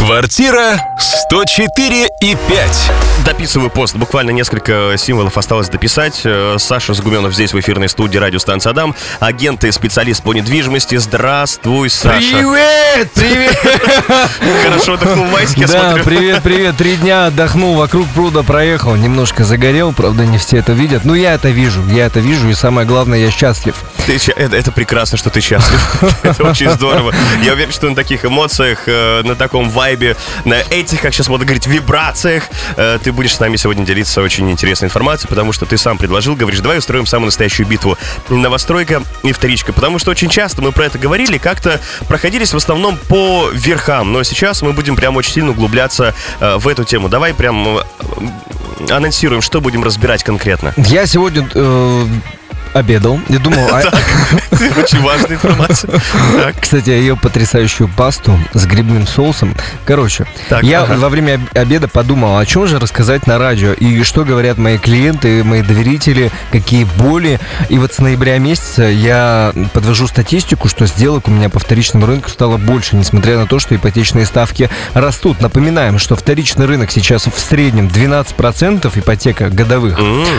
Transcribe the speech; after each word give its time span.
Квартира 0.00 0.80
104 1.28 2.08
и 2.22 2.34
5. 2.34 2.90
Дописываю 3.26 3.68
пост. 3.68 3.94
Буквально 3.96 4.30
несколько 4.30 4.94
символов 4.96 5.36
осталось 5.36 5.68
дописать. 5.68 6.22
Э, 6.24 6.56
Саша 6.58 6.94
Сгуменов 6.94 7.34
здесь 7.34 7.52
в 7.52 7.60
эфирной 7.60 7.90
студии 7.90 8.16
радиостанции 8.16 8.70
Адам. 8.70 8.94
Агент 9.20 9.62
и 9.64 9.70
специалист 9.70 10.22
по 10.22 10.32
недвижимости. 10.32 10.96
Здравствуй, 10.96 11.90
Саша. 11.90 12.18
Привет! 12.18 13.10
Привет! 13.14 13.58
Хорошо 14.64 14.94
отдохнул 14.94 15.26
в 15.26 15.32
майске, 15.32 15.60
я 15.60 15.66
Да, 15.66 15.90
смотрю. 15.90 16.04
привет, 16.04 16.42
привет. 16.42 16.76
Три 16.78 16.96
дня 16.96 17.26
отдохнул, 17.26 17.74
вокруг 17.74 18.08
пруда 18.08 18.42
проехал, 18.42 18.96
немножко 18.96 19.44
загорел, 19.44 19.92
правда, 19.92 20.24
не 20.24 20.38
все 20.38 20.56
это 20.56 20.72
видят. 20.72 21.04
Но 21.04 21.14
я 21.14 21.34
это 21.34 21.50
вижу, 21.50 21.86
я 21.88 22.06
это 22.06 22.20
вижу, 22.20 22.48
и 22.48 22.54
самое 22.54 22.86
главное, 22.88 23.18
я 23.18 23.30
счастлив. 23.30 23.74
Это 24.08 24.72
прекрасно, 24.72 25.18
что 25.18 25.28
ты 25.28 25.40
счастлив. 25.40 26.02
Это 26.22 26.42
очень 26.44 26.70
здорово. 26.70 27.14
Я 27.44 27.52
уверен, 27.52 27.70
что 27.70 27.88
на 27.88 27.94
таких 27.94 28.24
эмоциях, 28.24 28.80
э, 28.86 29.22
на 29.22 29.36
таком 29.36 29.68
вайбе, 29.70 29.89
на 30.44 30.54
этих, 30.70 31.00
как 31.00 31.12
сейчас 31.12 31.28
можно 31.28 31.44
говорить, 31.44 31.66
вибрациях, 31.66 32.44
э, 32.76 32.98
ты 33.02 33.12
будешь 33.12 33.34
с 33.34 33.40
нами 33.40 33.56
сегодня 33.56 33.84
делиться 33.84 34.22
очень 34.22 34.50
интересной 34.50 34.86
информацией, 34.86 35.28
потому 35.28 35.52
что 35.52 35.66
ты 35.66 35.78
сам 35.78 35.98
предложил, 35.98 36.36
говоришь, 36.36 36.60
давай 36.60 36.78
устроим 36.78 37.06
самую 37.06 37.26
настоящую 37.26 37.66
битву. 37.66 37.96
Новостройка 38.28 39.02
и 39.22 39.32
вторичка. 39.32 39.72
Потому 39.72 39.98
что 39.98 40.10
очень 40.10 40.28
часто 40.28 40.62
мы 40.62 40.72
про 40.72 40.86
это 40.86 40.98
говорили, 40.98 41.38
как-то 41.38 41.80
проходились 42.08 42.52
в 42.52 42.56
основном 42.56 42.96
по 43.08 43.50
верхам. 43.52 44.12
Но 44.12 44.22
сейчас 44.22 44.62
мы 44.62 44.72
будем 44.72 44.96
прям 44.96 45.16
очень 45.16 45.32
сильно 45.32 45.50
углубляться 45.50 46.14
э, 46.40 46.56
в 46.56 46.68
эту 46.68 46.84
тему. 46.84 47.08
Давай 47.08 47.34
прям 47.34 47.78
э, 47.78 47.82
анонсируем, 48.90 49.42
что 49.42 49.60
будем 49.60 49.84
разбирать 49.84 50.22
конкретно. 50.22 50.72
Я 50.76 51.06
сегодня 51.06 51.48
э, 51.54 52.06
обедал 52.74 53.20
и 53.28 53.36
думал, 53.38 53.68
а- 53.72 53.82
Очень 54.82 55.00
важная 55.02 55.32
информация. 55.36 55.90
Кстати, 56.60 56.90
я 56.90 56.96
ел 56.98 57.16
потрясающую 57.16 57.88
пасту 57.88 58.38
с 58.52 58.66
грибным 58.66 59.06
соусом. 59.06 59.54
Короче, 59.84 60.26
я 60.68 60.80
во 60.98 61.08
время 61.08 61.34
об- 61.34 61.58
обеда 61.58 61.88
подумал, 61.88 62.38
о 62.38 62.46
чем 62.46 62.66
же 62.66 62.78
рассказать 62.78 63.26
на 63.26 63.38
радио 63.38 63.72
и 63.72 64.02
что 64.02 64.24
говорят 64.24 64.58
мои 64.58 64.78
клиенты, 64.78 65.42
мои 65.44 65.62
доверители, 65.62 66.30
какие 66.52 66.84
боли. 66.84 67.40
И 67.68 67.78
вот 67.78 67.92
с 67.94 67.98
ноября 67.98 68.38
месяца 68.38 68.82
я 68.84 69.52
подвожу 69.72 70.06
статистику, 70.06 70.68
что 70.68 70.86
сделок 70.86 71.28
у 71.28 71.30
меня 71.30 71.48
по 71.48 71.58
вторичному 71.58 72.06
рынку 72.06 72.28
стало 72.30 72.56
больше, 72.56 72.96
несмотря 72.96 73.38
на 73.38 73.46
то, 73.46 73.58
что 73.58 73.74
ипотечные 73.74 74.26
ставки 74.26 74.68
растут. 74.94 75.40
Напоминаем, 75.40 75.98
что 75.98 76.16
вторичный 76.16 76.66
рынок 76.66 76.90
сейчас 76.90 77.26
в 77.26 77.38
среднем 77.38 77.86
12% 77.88 78.98
ипотека 78.98 79.48
годовых, 79.50 79.98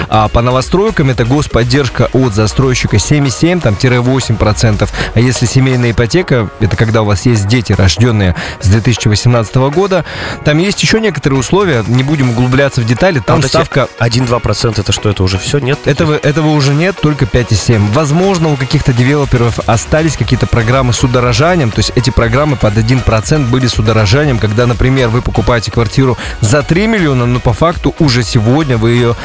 а 0.09 0.27
по 0.27 0.41
новостройкам 0.41 1.09
это 1.09 1.25
господдержка 1.25 2.09
от 2.25 2.33
застройщика 2.33 2.97
7,7-8%. 2.97 4.89
А 5.13 5.19
если 5.19 5.45
семейная 5.45 5.91
ипотека, 5.91 6.49
это 6.59 6.75
когда 6.75 7.01
у 7.01 7.05
вас 7.05 7.25
есть 7.25 7.47
дети, 7.47 7.73
рожденные 7.73 8.35
с 8.59 8.67
2018 8.67 9.55
года, 9.55 10.05
там 10.45 10.57
есть 10.57 10.81
еще 10.81 10.99
некоторые 10.99 11.39
условия, 11.39 11.83
не 11.87 12.03
будем 12.03 12.29
углубляться 12.31 12.81
в 12.81 12.85
детали, 12.85 13.19
А 13.19 13.23
там 13.23 13.41
вот 13.41 13.49
ставка 13.49 13.87
1-2% 13.99 14.79
это 14.79 14.91
что, 14.91 15.09
это 15.09 15.23
уже 15.23 15.37
все? 15.37 15.59
Нет? 15.59 15.79
этого, 15.85 16.15
этого 16.15 16.49
уже 16.49 16.73
нет, 16.73 16.95
только 17.01 17.25
5,7. 17.25 17.91
Возможно, 17.93 18.51
у 18.51 18.55
каких-то 18.55 18.93
девелоперов 18.93 19.59
остались 19.67 20.17
какие-то 20.17 20.47
программы 20.47 20.93
с 20.93 21.03
удорожанием, 21.03 21.71
то 21.71 21.79
есть 21.79 21.91
эти 21.95 22.09
программы 22.09 22.55
под 22.55 22.75
1% 22.75 23.49
были 23.49 23.67
с 23.67 23.77
удорожанием, 23.77 24.39
когда, 24.39 24.65
например, 24.65 25.09
вы 25.09 25.21
покупаете 25.21 25.71
квартиру 25.71 26.17
за 26.39 26.63
3 26.63 26.87
миллиона, 26.87 27.25
но 27.25 27.39
по 27.39 27.53
факту 27.53 27.95
уже 27.99 28.23
сегодня 28.23 28.77
вы 28.77 28.91
ее 28.91 29.15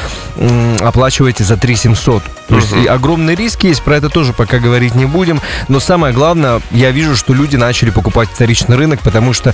оплачиваете 0.81 1.43
за 1.43 1.57
3 1.57 1.75
700. 1.75 2.23
То 2.47 2.55
есть 2.55 2.71
и 2.73 2.85
огромные 2.85 3.35
риски 3.35 3.67
есть, 3.67 3.81
про 3.83 3.97
это 3.97 4.09
тоже 4.09 4.33
пока 4.33 4.59
говорить 4.59 4.95
не 4.95 5.05
будем, 5.05 5.41
но 5.67 5.79
самое 5.79 6.13
главное, 6.13 6.61
я 6.71 6.91
вижу, 6.91 7.15
что 7.15 7.33
люди 7.33 7.55
начали 7.57 7.89
покупать 7.89 8.29
вторичный 8.33 8.77
рынок, 8.77 9.01
потому 9.01 9.33
что 9.33 9.53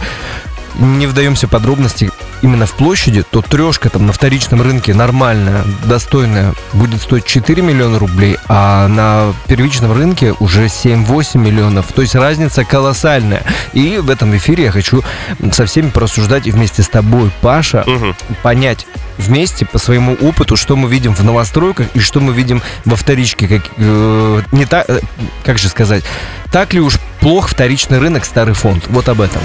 не 0.80 1.06
вдаемся 1.06 1.46
в 1.48 1.52
подробности 1.52 2.10
именно 2.42 2.66
в 2.66 2.74
площади, 2.74 3.24
то 3.30 3.42
трешка 3.42 3.90
там 3.90 4.08
на 4.08 4.12
вторичном 4.14 4.62
рынке 4.62 4.94
нормальная, 4.94 5.64
достойная, 5.86 6.54
будет 6.74 7.02
стоить 7.02 7.26
4 7.26 7.62
миллиона 7.62 8.00
рублей, 8.00 8.38
а 8.48 8.88
на 8.88 9.34
первичном 9.48 9.92
рынке 9.94 10.34
уже 10.40 10.66
7-8 10.66 11.38
миллионов. 11.38 11.86
То 11.94 12.02
есть 12.02 12.16
разница 12.16 12.66
колоссальная. 12.66 13.44
И 13.74 13.98
в 13.98 14.10
этом 14.10 14.36
эфире 14.36 14.66
я 14.66 14.72
хочу 14.72 15.04
со 15.52 15.66
всеми 15.68 15.90
порассуждать 15.90 16.48
и 16.48 16.52
вместе 16.52 16.82
с 16.82 16.90
тобой, 16.90 17.30
Паша, 17.42 17.84
Мгм. 17.86 18.16
понять 18.42 18.88
вместе 19.18 19.66
по 19.66 19.78
своему 19.78 20.16
опыту, 20.16 20.56
что 20.56 20.76
мы 20.76 20.90
видим 20.90 21.16
в 21.16 21.24
новостройках 21.24 21.88
и 21.94 22.00
что 22.00 22.20
мы 22.20 22.34
видим 22.34 22.62
во 22.86 22.96
вторичке. 22.96 23.48
Как, 23.48 23.62
э, 23.78 24.42
не 24.52 24.66
так, 24.66 24.90
э, 24.90 25.00
как 25.44 25.58
же 25.58 25.70
сказать, 25.70 26.04
так 26.52 26.74
ли 26.74 26.80
уж 26.80 27.00
плох 27.20 27.48
вторичный 27.50 28.00
рынок, 28.00 28.26
старый 28.26 28.54
фонд? 28.54 28.86
Вот 28.90 29.10
об 29.10 29.22
этом. 29.22 29.42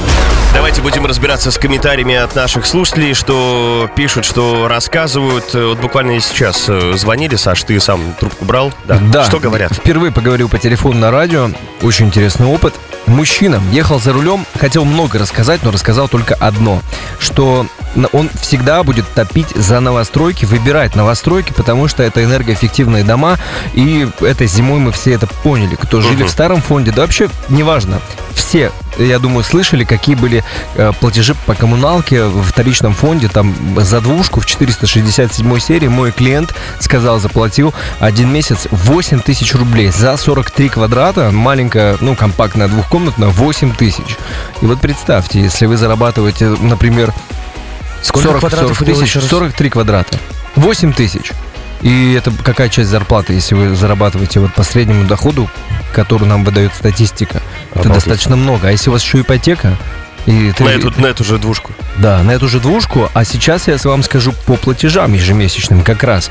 Давайте 0.55 0.81
будем 0.83 1.07
разбираться 1.07 1.51
с 1.51 1.59
комментариями 1.59 2.15
от 2.15 2.35
наших 2.35 2.67
слушателей, 2.67 3.15
что 3.15 3.89
пишут, 3.95 4.25
что 4.25 4.69
рассказывают. 4.69 5.55
Э, 5.55 5.69
Вот 5.69 5.79
буквально 5.81 6.21
сейчас 6.21 6.65
э, 6.69 6.95
звонили, 6.97 7.37
Саш, 7.37 7.63
ты 7.63 7.79
сам 7.81 8.15
трубку 8.19 8.45
брал? 8.45 8.73
Что 9.27 9.41
говорят? 9.41 9.73
Впервые 9.75 10.13
поговорил 10.13 10.49
по 10.49 10.59
телефону 10.59 10.99
на 10.99 11.11
радио. 11.11 11.51
Очень 11.83 12.07
интересный 12.07 12.47
опыт. 12.47 12.75
Мужчина 13.07 13.63
ехал 13.73 14.01
за 14.01 14.13
рулем, 14.13 14.45
хотел 14.59 14.85
много 14.85 15.19
рассказать, 15.19 15.63
но 15.63 15.71
рассказал 15.71 16.09
только 16.09 16.35
одно, 16.35 16.83
что 17.19 17.67
он 18.13 18.29
всегда 18.41 18.83
будет 18.83 19.09
топить 19.15 19.49
за 19.59 19.81
новостройки, 19.81 20.45
выбирать 20.45 20.95
новостройки, 20.95 21.53
потому 21.53 21.89
что 21.89 22.03
это 22.03 22.25
энергоэффективные 22.25 23.05
дома, 23.05 23.37
и 23.75 24.09
этой 24.21 24.47
зимой 24.47 24.79
мы 24.79 24.93
все 24.93 25.13
это 25.13 25.27
поняли. 25.27 25.75
Кто 25.75 26.01
жили 26.01 26.23
в 26.23 26.31
старом 26.31 26.63
фонде, 26.63 26.93
да 26.93 27.03
вообще 27.03 27.29
неважно. 27.49 28.01
Все, 28.35 28.71
я 28.99 29.19
думаю, 29.19 29.45
слышали, 29.45 29.85
какие 29.85 30.15
были 30.15 30.45
э, 30.77 30.93
платежи 31.01 31.35
по 31.47 31.55
коммуналке 31.55 32.25
в 32.25 32.43
вторичном 32.43 32.95
фонде, 32.95 33.29
там 33.29 33.55
за 33.77 34.01
двушку 34.01 34.41
в 34.41 34.47
467 34.47 35.59
серии 35.59 35.89
мой 35.89 36.13
клиент 36.13 36.55
сказал, 36.79 37.19
заплатил 37.19 37.75
один 37.99 38.33
месяц 38.33 38.69
8 38.71 39.21
тысяч 39.21 39.55
рублей 39.55 39.91
за 39.91 40.17
43 40.17 40.69
квадрата, 40.69 41.31
маленькая, 41.33 41.97
ну, 42.01 42.15
компактная 42.15 42.69
двухкомнатная, 42.69 43.29
8 43.29 43.75
тысяч. 43.75 44.17
И 44.63 44.67
вот 44.67 44.81
представьте, 44.81 45.41
если 45.41 45.67
вы 45.67 45.77
зарабатываете, 45.77 46.47
например, 46.61 47.13
Сколько 48.03 48.29
40, 48.29 48.41
квадратов 48.41 48.79
40 48.79 48.89
было 48.89 49.01
тысяч, 49.01 49.09
еще 49.11 49.19
раз? 49.21 49.29
43 49.29 49.71
квадрата. 49.71 50.19
8 50.57 50.93
тысяч. 50.93 51.33
И 51.83 52.15
это 52.15 52.33
какая 52.43 52.69
часть 52.69 52.91
зарплаты, 52.91 53.35
если 53.35 53.55
вы 53.55 53.77
зарабатываете 53.77 54.41
вот 54.41 54.53
по 54.55 54.65
среднему 54.65 55.07
доходу, 55.07 55.49
который 55.93 56.27
нам 56.27 56.45
выдает 56.45 56.75
статистика? 56.75 57.41
Это 57.71 57.81
Обалдеть. 57.81 57.95
достаточно 57.95 58.37
много. 58.37 58.69
А 58.69 58.71
если 58.73 58.91
у 58.91 58.93
вас 58.93 59.03
еще 59.03 59.21
ипотека, 59.21 59.77
и 60.27 60.53
ты- 60.57 60.65
На 60.65 60.71
эту, 60.71 60.93
на 61.01 61.07
эту 61.07 61.23
же 61.25 61.39
двушку. 61.39 61.73
да, 61.97 62.23
на 62.25 62.33
эту 62.33 62.49
же 62.49 62.59
двушку. 62.61 63.09
А 63.15 63.25
сейчас 63.25 63.69
я 63.69 63.77
вам 63.85 64.03
скажу 64.03 64.33
по 64.47 64.57
платежам 64.57 65.13
ежемесячным 65.15 65.83
как 65.83 66.03
раз. 66.03 66.31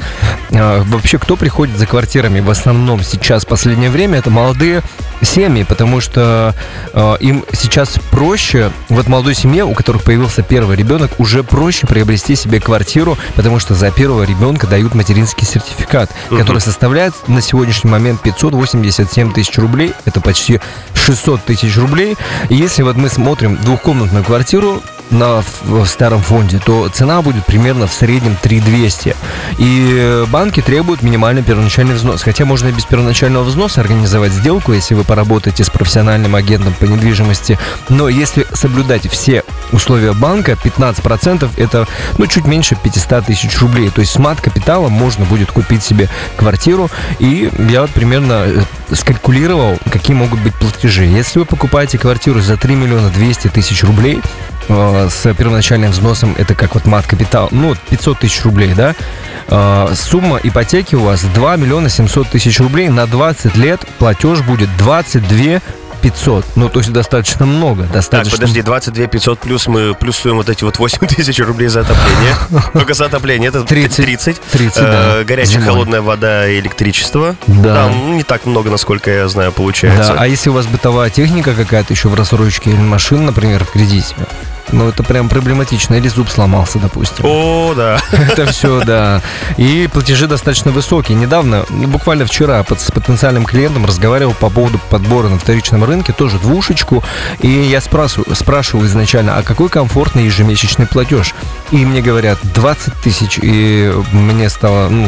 А, 0.51 0.83
Вообще, 0.83 1.17
кто 1.17 1.35
приходит 1.37 1.77
за 1.77 1.85
квартирами 1.87 2.41
в 2.41 2.49
основном 2.49 3.01
сейчас, 3.03 3.43
в 3.45 3.47
последнее 3.47 3.89
время, 3.89 4.19
это 4.19 4.29
молодые 4.29 4.81
семьи, 5.21 5.63
потому 5.63 5.99
что 6.01 6.53
а, 6.93 7.15
им 7.15 7.43
сейчас 7.53 7.95
проще, 8.11 8.71
вот 8.89 9.07
молодой 9.07 9.35
семье, 9.35 9.63
у 9.65 9.73
которых 9.73 10.03
появился 10.03 10.41
первый 10.43 10.75
ребенок, 10.77 11.11
уже 11.19 11.43
проще 11.43 11.87
приобрести 11.87 12.35
себе 12.35 12.59
квартиру, 12.59 13.17
потому 13.35 13.59
что 13.59 13.73
за 13.73 13.91
первого 13.91 14.23
ребенка 14.23 14.67
дают 14.67 14.93
материнский 14.95 15.45
сертификат, 15.45 16.09
Мгм. 16.29 16.39
который 16.39 16.59
составляет 16.59 17.13
на 17.27 17.41
сегодняшний 17.41 17.89
момент 17.89 18.21
587 18.21 19.31
тысяч 19.33 19.57
рублей, 19.57 19.93
это 20.05 20.21
почти 20.21 20.59
600 20.93 21.43
тысяч 21.43 21.75
рублей. 21.77 22.15
И 22.49 22.55
если 22.55 22.83
вот 22.83 22.95
мы 22.95 23.09
смотрим 23.09 23.57
двухкомнатную 23.57 24.23
квартиру 24.23 24.81
на, 25.11 25.43
старом 25.85 26.21
фонде, 26.21 26.59
то 26.63 26.89
цена 26.89 27.21
будет 27.21 27.45
примерно 27.45 27.87
в 27.87 27.93
среднем 27.93 28.35
3200. 28.41 29.15
И 29.57 29.95
э, 29.97 30.25
банки 30.29 30.61
требуют 30.61 31.01
минимальный 31.01 31.43
первоначальный 31.43 31.95
взнос. 31.95 32.23
Хотя 32.23 32.45
можно 32.45 32.67
и 32.67 32.71
без 32.71 32.85
первоначального 32.85 33.43
взноса 33.43 33.81
организовать 33.81 34.31
сделку, 34.31 34.73
если 34.73 34.95
вы 34.95 35.03
поработаете 35.03 35.63
с 35.63 35.69
профессиональным 35.69 36.35
агентом 36.35 36.73
по 36.73 36.85
недвижимости. 36.85 37.57
Но 37.89 38.09
если 38.09 38.45
соблюдать 38.53 39.09
все 39.09 39.43
условия 39.71 40.13
банка, 40.13 40.53
15% 40.53 41.49
это 41.57 41.87
ну, 42.17 42.27
чуть 42.27 42.45
меньше 42.45 42.75
500 42.75 43.25
тысяч 43.25 43.59
рублей. 43.59 43.89
То 43.89 44.01
есть 44.01 44.13
с 44.13 44.17
мат-капиталом 44.17 44.91
можно 44.91 45.25
будет 45.25 45.51
купить 45.51 45.83
себе 45.83 46.09
квартиру. 46.35 46.89
И 47.19 47.51
я 47.69 47.81
вот 47.81 47.91
примерно 47.91 48.43
э, 48.45 48.61
скалькулировал, 48.93 49.77
какие 49.91 50.15
могут 50.15 50.39
быть 50.41 50.55
платежи. 50.55 51.05
Если 51.05 51.39
вы 51.39 51.45
покупаете 51.45 51.97
квартиру 51.97 52.41
за 52.41 52.57
3 52.57 52.75
миллиона 52.75 53.09
200 53.09 53.49
тысяч 53.49 53.83
рублей, 53.83 54.21
э, 54.67 55.09
с 55.09 55.33
первоначальным 55.33 55.91
взносом, 55.91 56.35
это 56.37 56.55
как 56.55 56.75
вот 56.75 56.85
мат-капитал, 56.85 57.49
ну, 57.51 57.69
вот 57.69 57.79
500 57.79 58.19
тысяч 58.19 58.43
рублей, 58.43 58.73
да, 58.73 58.95
Э, 59.49 59.93
сумма 59.95 60.39
ипотеки 60.43 60.95
у 60.95 61.01
вас 61.01 61.21
2 61.21 61.55
миллиона 61.55 61.89
700 61.89 62.29
тысяч 62.29 62.59
рублей, 62.59 62.89
на 62.89 63.07
20 63.07 63.55
лет 63.55 63.81
платеж 63.97 64.41
будет 64.41 64.69
22 64.77 65.61
500. 66.01 66.45
Ну, 66.55 66.69
то 66.69 66.79
есть 66.79 66.93
достаточно 66.93 67.47
много. 67.47 67.83
Так, 67.83 67.93
Достаточно... 67.93 68.37
подожди, 68.37 68.61
22 68.61 69.07
500 69.07 69.39
плюс 69.39 69.67
мы 69.67 69.95
плюсуем 69.95 70.35
вот 70.35 70.47
эти 70.47 70.63
вот 70.63 70.77
8 70.77 70.99
тысяч 71.07 71.39
рублей 71.39 71.69
за 71.69 71.81
отопление. 71.81 72.35
Только 72.73 72.93
за 72.93 73.05
отопление 73.05 73.49
это 73.49 73.63
30. 73.63 73.95
30. 74.05 74.41
30, 74.41 74.77
Э, 74.77 74.81
да. 74.81 75.23
Горячая, 75.23 75.63
холодная 75.63 76.01
вода 76.01 76.47
и 76.47 76.59
электричество. 76.59 77.35
Да. 77.47 77.73
Там 77.73 78.15
не 78.15 78.23
так 78.23 78.45
много, 78.45 78.69
насколько 78.69 79.09
я 79.09 79.27
знаю, 79.27 79.51
получается. 79.51 80.13
Да, 80.13 80.21
а 80.21 80.27
если 80.27 80.51
у 80.51 80.53
вас 80.53 80.67
бытовая 80.67 81.09
техника 81.09 81.53
какая-то 81.55 81.93
еще 81.93 82.09
в 82.09 82.13
рассрочке 82.13 82.69
или 82.69 82.77
машина, 82.77 83.23
например, 83.23 83.63
в 83.65 83.71
кредите, 83.71 84.13
ну 84.71 84.89
это 84.89 85.03
прям 85.03 85.29
проблематично. 85.29 85.95
Или 85.95 86.07
зуб 86.07 86.29
сломался, 86.29 86.79
допустим. 86.79 87.25
О, 87.25 87.73
да. 87.75 87.99
Это 88.11 88.45
все, 88.47 88.83
да. 88.83 89.21
И 89.57 89.89
платежи 89.91 90.27
достаточно 90.27 90.71
высокие. 90.71 91.17
Недавно, 91.17 91.65
ну, 91.69 91.87
буквально 91.87 92.25
вчера, 92.25 92.63
с 92.63 92.91
потенциальным 92.91 93.45
клиентом 93.45 93.85
разговаривал 93.85 94.33
по 94.33 94.49
поводу 94.49 94.79
подбора 94.89 95.29
на 95.29 95.39
вторичном 95.39 95.83
рынке, 95.83 96.13
тоже 96.13 96.39
двушечку. 96.39 97.03
И 97.41 97.47
я 97.47 97.81
спрашиваю, 97.81 98.35
спрашиваю 98.35 98.87
изначально, 98.87 99.37
а 99.37 99.43
какой 99.43 99.69
комфортный 99.69 100.25
ежемесячный 100.25 100.87
платеж? 100.87 101.33
И 101.71 101.85
мне 101.85 102.01
говорят, 102.01 102.37
20 102.53 102.93
тысяч. 103.01 103.39
И 103.41 103.91
мне 104.11 104.49
стало, 104.49 104.89
ну, 104.89 105.07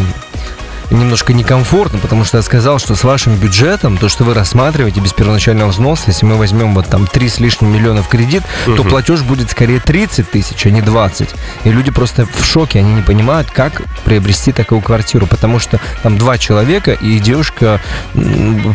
немножко 0.92 1.34
некомфортно, 1.34 2.00
потому 2.00 2.24
что 2.26 2.38
я 2.38 2.44
сказал, 2.44 2.80
что 2.80 2.96
с 2.96 3.04
вашим 3.04 3.36
бюджетом, 3.36 3.98
то, 3.98 4.10
что 4.10 4.24
вы 4.24 4.34
рассматриваете 4.34 5.00
без 5.02 5.14
первоначального 5.14 5.70
взноса, 5.70 6.04
если 6.08 6.26
мы 6.26 6.38
возьмем 6.38 6.74
вот 6.74 6.88
там 6.88 7.08
3 7.08 7.30
с 7.30 7.40
лишним 7.40 7.72
миллиона 7.72 8.04
в 8.04 8.08
кредит, 8.08 8.44
то 8.66 8.84
платеж 8.84 9.22
будет 9.22 9.52
скорее 9.52 9.80
30 9.80 10.30
тысяч, 10.30 10.66
а 10.66 10.70
не 10.70 10.82
20. 10.82 11.30
И 11.64 11.70
люди 11.70 11.92
просто 11.92 12.26
в 12.26 12.44
шоке, 12.44 12.80
они 12.80 12.94
не 12.94 13.02
понимают, 13.02 13.52
как 13.52 13.82
приобрести 14.04 14.52
такую 14.52 14.82
квартиру, 14.82 15.28
потому 15.28 15.60
что 15.60 15.80
там 16.04 16.18
два 16.18 16.38
человека, 16.38 16.94
и 16.94 17.20
девушка 17.20 17.82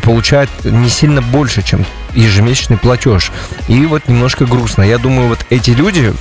получает 0.03 0.51
не 0.65 0.89
сильно 0.89 1.23
больше, 1.23 1.63
чем 1.63 1.85
ежемесячный 2.15 2.79
платеж. 2.79 3.33
И 3.69 3.85
вот 3.87 4.09
немножко 4.09 4.47
грустно. 4.47 4.83
Я 4.83 4.99
думаю, 4.99 5.29
вот 5.29 5.45
эти 5.51 5.71
люди, 5.71 6.15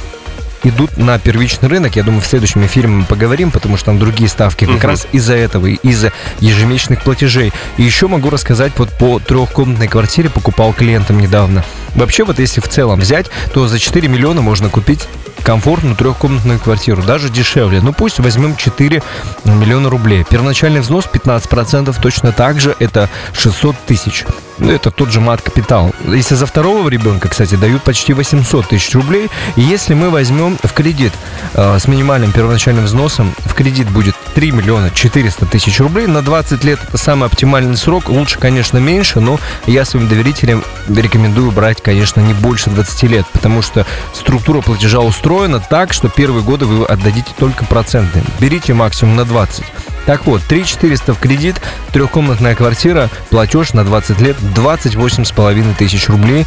идут 0.64 0.98
на 0.98 1.18
первичный 1.20 1.70
рынок. 1.70 1.96
Я 1.96 2.04
думаю, 2.04 2.22
в 2.22 2.26
следующем 2.28 2.66
эфире 2.66 2.88
мы 2.88 3.06
поговорим, 3.06 3.52
потому 3.52 3.78
что 3.78 3.88
там 3.88 4.00
другие 4.00 4.30
ставки 4.30 4.66
как 4.66 4.76
Мгм. 4.76 4.88
раз 4.88 5.08
из-за 5.12 5.36
этого, 5.36 5.68
из-за 5.68 6.12
ежемесячных 6.40 7.02
платежей. 7.04 7.52
И 7.78 7.84
еще 7.84 8.08
могу 8.08 8.30
рассказать, 8.30 8.74
вот 8.78 8.90
по 8.92 9.20
трехкомнатной 9.20 9.88
квартире 9.88 10.30
покупал 10.30 10.74
клиентам 10.74 11.20
недавно. 11.20 11.64
Вообще, 11.96 12.24
вот 12.24 12.40
если 12.40 12.62
в 12.62 12.68
целом 12.68 13.00
взять, 13.00 13.30
то 13.54 13.68
за 13.68 13.80
4 13.80 14.08
миллиона 14.08 14.42
можно 14.42 14.70
купить 14.70 15.08
комфортную 15.44 15.96
трехкомнатную 15.96 16.60
квартиру, 16.60 17.04
даже 17.04 17.30
дешевле. 17.30 17.82
Ну 17.82 17.94
пусть 17.94 18.20
возьмем 18.20 18.56
4 18.56 19.04
миллиона 19.44 19.90
рублей. 19.90 20.26
Первоначальный 20.30 20.80
взнос 20.80 21.08
15%, 21.12 21.96
точно 22.02 22.32
так 22.32 22.60
же 22.60 22.76
это 22.80 23.10
600 23.34 23.76
тысяч. 23.86 24.26
Ну, 24.60 24.72
это 24.72 24.92
тот 24.92 25.12
же 25.12 25.20
мат-капитал. 25.20 25.94
Если 26.06 26.36
за 26.36 26.46
второго 26.46 26.88
ребенка, 26.88 27.28
кстати, 27.28 27.56
дают 27.56 27.82
почти 27.84 28.14
800 28.14 28.68
тысяч 28.68 28.94
рублей. 28.94 29.30
И 29.56 29.62
если 29.62 29.94
мы 29.94 30.10
возьмем 30.10 30.58
в 30.64 30.72
кредит 30.74 31.12
э, 31.56 31.80
с 31.80 31.88
минимальным 31.88 32.32
первоначальным 32.32 32.86
взносом, 32.86 33.34
в 33.40 33.54
кредит 33.56 33.90
будет 33.90 34.16
3 34.36 34.52
миллиона 34.52 34.92
400 34.92 35.48
тысяч 35.48 35.80
рублей. 35.80 36.08
На 36.08 36.22
20 36.22 36.64
лет 36.64 36.80
это 36.88 36.98
самый 36.98 37.26
оптимальный 37.26 37.76
срок. 37.76 38.10
Лучше, 38.10 38.38
конечно, 38.40 38.78
меньше, 38.78 39.20
но 39.20 39.40
я 39.66 39.86
своим 39.86 40.08
доверителям 40.08 40.64
рекомендую 40.88 41.52
брать, 41.52 41.82
конечно, 41.84 42.22
не 42.22 42.34
больше 42.34 42.70
20 42.70 43.04
лет, 43.04 43.26
потому 43.32 43.62
что 43.62 43.86
структура 44.14 44.62
платежа 44.62 45.00
устроена 45.00 45.60
так, 45.60 45.94
что 45.94 46.10
первые 46.10 46.44
годы 46.44 46.66
вы 46.66 46.86
отдадите 46.86 47.32
только 47.38 47.66
проценты. 47.66 48.24
Берите 48.40 48.74
максимум 48.74 49.16
на 49.16 49.26
20. 49.26 49.64
Так 50.06 50.26
вот, 50.26 50.42
3 50.44 50.66
400 50.66 51.14
в 51.14 51.20
кредит, 51.20 51.62
трехкомнатная 51.92 52.56
квартира, 52.56 53.10
платеж 53.30 53.74
на 53.74 53.86
20 53.86 54.20
лет 54.20 54.38
28,5 54.56 55.76
тысяч 55.76 56.10
рублей. 56.10 56.46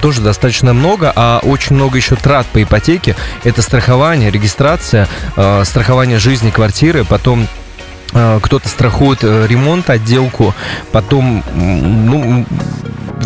Тоже 0.00 0.20
достаточно 0.20 0.74
много, 0.74 1.12
а 1.14 1.40
очень 1.42 1.76
много 1.76 1.96
еще 1.96 2.16
трат 2.16 2.46
по 2.46 2.62
ипотеке. 2.62 3.16
Это 3.44 3.62
страхование, 3.62 4.30
регистрация, 4.30 5.08
э, 5.36 5.64
страхование 5.64 6.18
жизни 6.18 6.50
квартиры, 6.50 7.04
потом 7.04 7.46
э, 8.12 8.40
кто-то 8.42 8.68
страхует 8.68 9.20
э, 9.22 9.46
ремонт, 9.48 9.88
отделку, 9.88 10.54
потом 10.90 11.42
ну, 11.54 12.44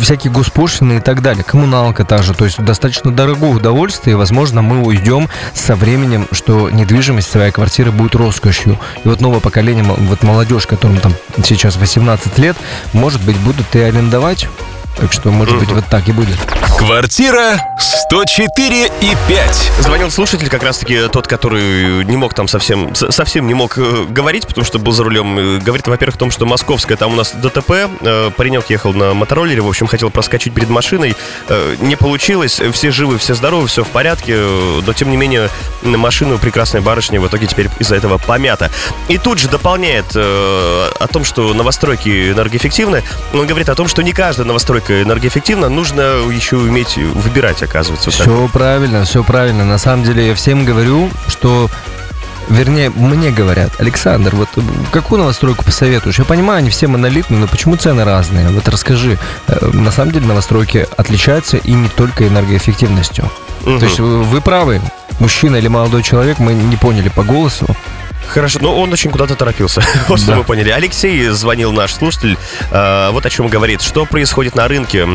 всякие 0.00 0.32
госпошлины 0.32 0.98
и 0.98 1.00
так 1.00 1.22
далее. 1.22 1.44
Коммуналка 1.44 2.04
та 2.04 2.22
же. 2.22 2.34
То 2.34 2.44
есть 2.44 2.62
достаточно 2.62 3.12
дорогое 3.12 3.50
удовольствие. 3.50 4.12
И, 4.12 4.16
возможно, 4.16 4.62
мы 4.62 4.82
уйдем 4.82 5.28
со 5.54 5.76
временем, 5.76 6.28
что 6.32 6.70
недвижимость, 6.70 7.30
своя 7.30 7.52
квартира 7.52 7.90
будет 7.90 8.14
роскошью. 8.14 8.78
И 9.04 9.08
вот 9.08 9.20
новое 9.20 9.40
поколение, 9.40 9.84
вот 9.84 10.22
молодежь, 10.22 10.66
которым 10.66 10.98
там 10.98 11.14
сейчас 11.44 11.76
18 11.76 12.38
лет, 12.38 12.56
может 12.92 13.22
быть, 13.22 13.36
будут 13.38 13.74
и 13.74 13.80
арендовать. 13.80 14.48
Так 14.96 15.12
что, 15.12 15.30
может 15.30 15.58
быть, 15.58 15.70
вот 15.70 15.86
так 15.86 16.08
и 16.08 16.12
будет. 16.12 16.38
Квартира 16.78 17.60
104 17.78 18.86
и 18.86 19.16
5. 19.28 19.72
Звонил 19.80 20.10
слушатель, 20.10 20.48
как 20.48 20.62
раз-таки 20.62 21.08
тот, 21.08 21.26
который 21.26 22.04
не 22.04 22.16
мог 22.16 22.34
там 22.34 22.48
совсем, 22.48 22.94
совсем 22.94 23.46
не 23.46 23.54
мог 23.54 23.76
э, 23.78 24.04
говорить, 24.08 24.46
потому 24.46 24.64
что 24.64 24.78
был 24.78 24.92
за 24.92 25.04
рулем. 25.04 25.38
Э, 25.38 25.58
Говорит, 25.58 25.88
во-первых, 25.88 26.16
о 26.16 26.18
том, 26.18 26.30
что 26.30 26.46
московская, 26.46 26.96
там 26.96 27.12
у 27.14 27.16
нас 27.16 27.32
ДТП, 27.32 27.70
э, 28.00 28.30
паренек 28.36 28.70
ехал 28.70 28.92
на 28.92 29.12
мотороллере, 29.14 29.60
в 29.60 29.68
общем, 29.68 29.86
хотел 29.86 30.10
проскочить 30.10 30.54
перед 30.54 30.68
машиной, 30.68 31.16
Э, 31.48 31.76
не 31.80 31.96
получилось, 31.96 32.60
все 32.72 32.90
живы, 32.90 33.18
все 33.18 33.34
здоровы, 33.34 33.66
все 33.68 33.84
в 33.84 33.88
порядке, 33.88 34.34
э, 34.36 34.80
но 34.84 34.92
тем 34.92 35.10
не 35.10 35.16
менее 35.16 35.48
на 35.82 35.98
машину 35.98 36.38
прекрасной 36.38 36.80
барышни 36.80 37.18
в 37.18 37.26
итоге 37.26 37.46
теперь 37.46 37.68
из-за 37.78 37.96
этого 37.96 38.18
помята. 38.18 38.70
И 39.08 39.18
тут 39.18 39.38
же 39.38 39.48
дополняет 39.48 40.06
э, 40.14 40.90
о 40.98 41.06
том, 41.06 41.24
что 41.24 41.54
новостройки 41.54 42.32
энергоэффективны, 42.32 43.02
он 43.32 43.46
говорит 43.46 43.68
о 43.68 43.74
том, 43.74 43.86
что 43.88 44.02
не 44.02 44.12
каждая 44.12 44.46
новостройка 44.46 44.85
энергоэффективна, 44.90 45.68
нужно 45.68 46.00
еще 46.30 46.56
уметь 46.56 46.96
выбирать, 46.96 47.62
оказывается. 47.62 48.10
вот 48.10 48.16
так. 48.18 48.26
Все 48.26 48.48
правильно, 48.52 49.04
все 49.04 49.24
правильно. 49.24 49.64
На 49.64 49.78
самом 49.78 50.04
деле 50.04 50.28
я 50.28 50.34
всем 50.34 50.64
говорю, 50.64 51.10
что 51.28 51.68
Вернее, 52.48 52.90
мне 52.90 53.32
говорят, 53.32 53.80
Александр, 53.80 54.36
вот 54.36 54.48
э, 54.56 54.60
какую 54.92 55.18
новостройку 55.18 55.64
посоветуешь? 55.64 56.18
Я 56.20 56.24
понимаю, 56.24 56.58
они 56.58 56.70
все 56.70 56.86
монолитные, 56.86 57.40
но 57.40 57.48
почему 57.48 57.74
цены 57.76 58.04
разные? 58.04 58.48
Вот 58.50 58.68
расскажи. 58.68 59.18
Э, 59.48 59.70
На 59.72 59.90
самом 59.90 60.12
деле 60.12 60.26
новостройки 60.26 60.86
отличаются 60.96 61.56
и 61.56 61.72
не 61.72 61.88
только 61.88 62.28
энергоэффективностью. 62.28 63.28
Мгм. 63.62 63.80
То 63.80 63.86
есть 63.86 63.98
вы 63.98 64.40
правы, 64.40 64.80
мужчина 65.18 65.56
или 65.56 65.66
молодой 65.66 66.04
человек, 66.04 66.38
мы 66.38 66.54
не 66.54 66.76
поняли 66.76 67.08
по 67.08 67.24
голосу. 67.24 67.66
Хорошо, 68.28 68.58
но 68.60 68.78
он 68.78 68.92
очень 68.92 69.10
куда-то 69.10 69.34
торопился. 69.34 69.82
Вот 70.08 70.20
что 70.20 70.34
мы 70.34 70.44
поняли. 70.44 70.70
Алексей 70.70 71.26
звонил 71.28 71.72
наш 71.72 71.94
слушатель. 71.94 72.36
э, 72.70 73.10
вот 73.10 73.24
о 73.26 73.30
чем 73.30 73.48
говорит. 73.48 73.82
Что 73.82 74.04
происходит 74.04 74.54
на 74.54 74.68
рынке? 74.68 75.06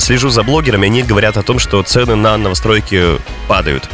Слежу 0.00 0.28
за 0.30 0.42
блогерами. 0.42 0.86
Они 0.86 1.02
говорят 1.02 1.36
о 1.36 1.42
том, 1.42 1.58
что 1.58 1.82
цены 1.82 2.14
на 2.14 2.36
новостройки 2.36 3.18
падают. 3.46 3.88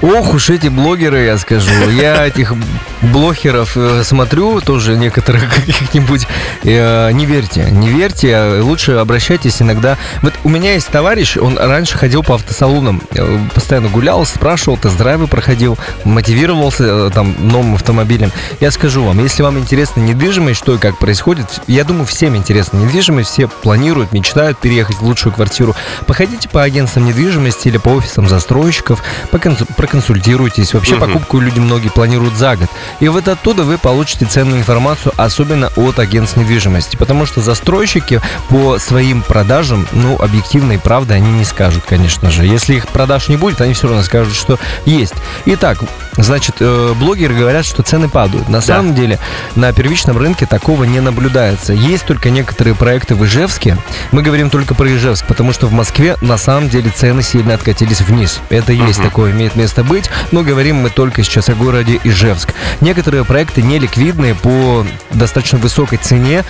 Ох 0.00 0.34
уж 0.34 0.50
эти 0.50 0.68
блогеры, 0.68 1.24
я 1.24 1.36
скажу. 1.38 1.68
Я 1.90 2.24
этих 2.24 2.54
блогеров 3.02 3.72
э, 3.76 4.02
смотрю, 4.04 4.60
тоже 4.60 4.96
некоторых 4.96 5.52
каких-нибудь. 5.56 6.26
Э, 6.62 7.10
Не 7.10 7.26
верьте, 7.26 7.68
не 7.72 7.88
верьте. 7.88 8.32
а 8.36 8.62
Лучше 8.62 8.92
обращайтесь 8.92 9.60
иногда. 9.60 9.96
Вот 10.22 10.34
у 10.44 10.48
меня 10.50 10.74
есть 10.74 10.86
товарищ, 10.88 11.36
он 11.36 11.58
раньше 11.58 11.98
ходил 11.98 12.22
по 12.22 12.36
автосалонам, 12.36 13.02
э, 13.10 13.38
постоянно 13.52 13.88
гулял, 13.88 14.24
спрашивал, 14.24 14.76
тест-драйвы 14.76 15.26
проходил, 15.26 15.76
мотивировался 16.04 17.10
там 17.10 17.34
новым 17.40 17.74
автомобилем. 17.74 18.30
Я 18.60 18.70
скажу 18.70 19.02
вам, 19.02 19.18
если 19.20 19.42
вам 19.42 19.58
интересна 19.58 20.00
недвижимость, 20.00 20.58
что 20.60 20.74
и 20.76 20.78
как 20.78 20.96
происходит, 20.98 21.60
я 21.66 21.82
думаю, 21.82 22.06
всем 22.06 22.36
интересна 22.36 22.76
недвижимость, 22.78 23.30
все 23.30 23.48
планируют, 23.48 24.12
мечтают 24.12 24.58
переехать 24.58 24.96
в 24.98 25.02
лучшую 25.02 25.32
квартиру. 25.32 25.74
Походите 26.06 26.48
по 26.48 26.62
агентствам 26.62 27.04
недвижимости 27.04 27.66
или 27.66 27.78
по 27.78 27.88
офисам 27.88 28.28
застройщиков, 28.28 29.02
поконсу- 29.32 29.66
проконсультируйтесь. 29.88 30.74
Вообще 30.74 30.96
Мгм. 30.96 31.06
покупку 31.06 31.40
люди 31.40 31.58
многие 31.60 31.88
планируют 31.88 32.34
за 32.34 32.56
год. 32.56 32.68
И 33.00 33.08
вот 33.08 33.26
оттуда 33.28 33.64
вы 33.64 33.78
получите 33.78 34.26
ценную 34.26 34.58
информацию, 34.60 35.12
особенно 35.16 35.68
от 35.76 35.98
агентств 35.98 36.36
недвижимости. 36.36 36.96
Потому 36.96 37.26
что 37.26 37.40
застройщики 37.40 38.20
по 38.48 38.78
своим 38.78 39.22
продажам, 39.22 39.86
ну, 39.92 40.16
объективно 40.20 40.72
и 40.72 40.76
правда, 40.78 41.14
они 41.14 41.30
не 41.32 41.44
скажут, 41.44 41.84
конечно 41.88 42.30
же. 42.30 42.44
Если 42.44 42.74
их 42.74 42.88
продаж 42.88 43.28
не 43.28 43.36
будет, 43.36 43.60
они 43.60 43.72
все 43.74 43.88
равно 43.88 44.02
скажут, 44.02 44.34
что 44.34 44.58
есть. 44.84 45.14
Итак, 45.46 45.78
значит, 46.16 46.56
э, 46.60 46.92
блогеры 46.98 47.34
говорят, 47.34 47.64
что 47.64 47.82
цены 47.82 48.08
падают. 48.08 48.48
На 48.48 48.60
самом 48.60 48.94
деле, 48.94 49.18
на 49.54 49.72
первичном 49.72 50.18
рынке 50.18 50.46
такого 50.46 50.84
не 50.84 51.00
наблюдается. 51.00 51.72
Есть 51.72 52.04
только 52.04 52.30
некоторые 52.30 52.74
проекты 52.74 53.14
в 53.14 53.24
Ижевске. 53.24 53.76
Мы 54.12 54.22
говорим 54.22 54.50
только 54.50 54.74
про 54.74 54.88
Ижевск, 54.88 55.26
потому 55.26 55.52
что 55.52 55.66
в 55.66 55.72
Москве 55.72 56.16
на 56.20 56.36
самом 56.36 56.68
деле 56.68 56.90
цены 56.90 57.22
сильно 57.22 57.54
откатились 57.54 58.00
вниз. 58.00 58.40
Это 58.50 58.72
есть 58.72 58.98
Мгм. 58.98 59.08
такое, 59.08 59.30
имеет 59.32 59.56
место 59.78 59.84
быть, 59.84 60.10
но 60.32 60.42
говорим 60.42 60.76
мы 60.76 60.90
только 60.90 61.22
сейчас 61.22 61.48
о 61.48 61.54
городе 61.54 62.00
Ижевск. 62.04 62.52
Некоторые 62.80 63.24
проекты 63.24 63.62
неликвидные 63.62 64.34
по 64.34 64.84
достаточно 65.10 65.58
высокой 65.58 65.98
цене, 65.98 66.44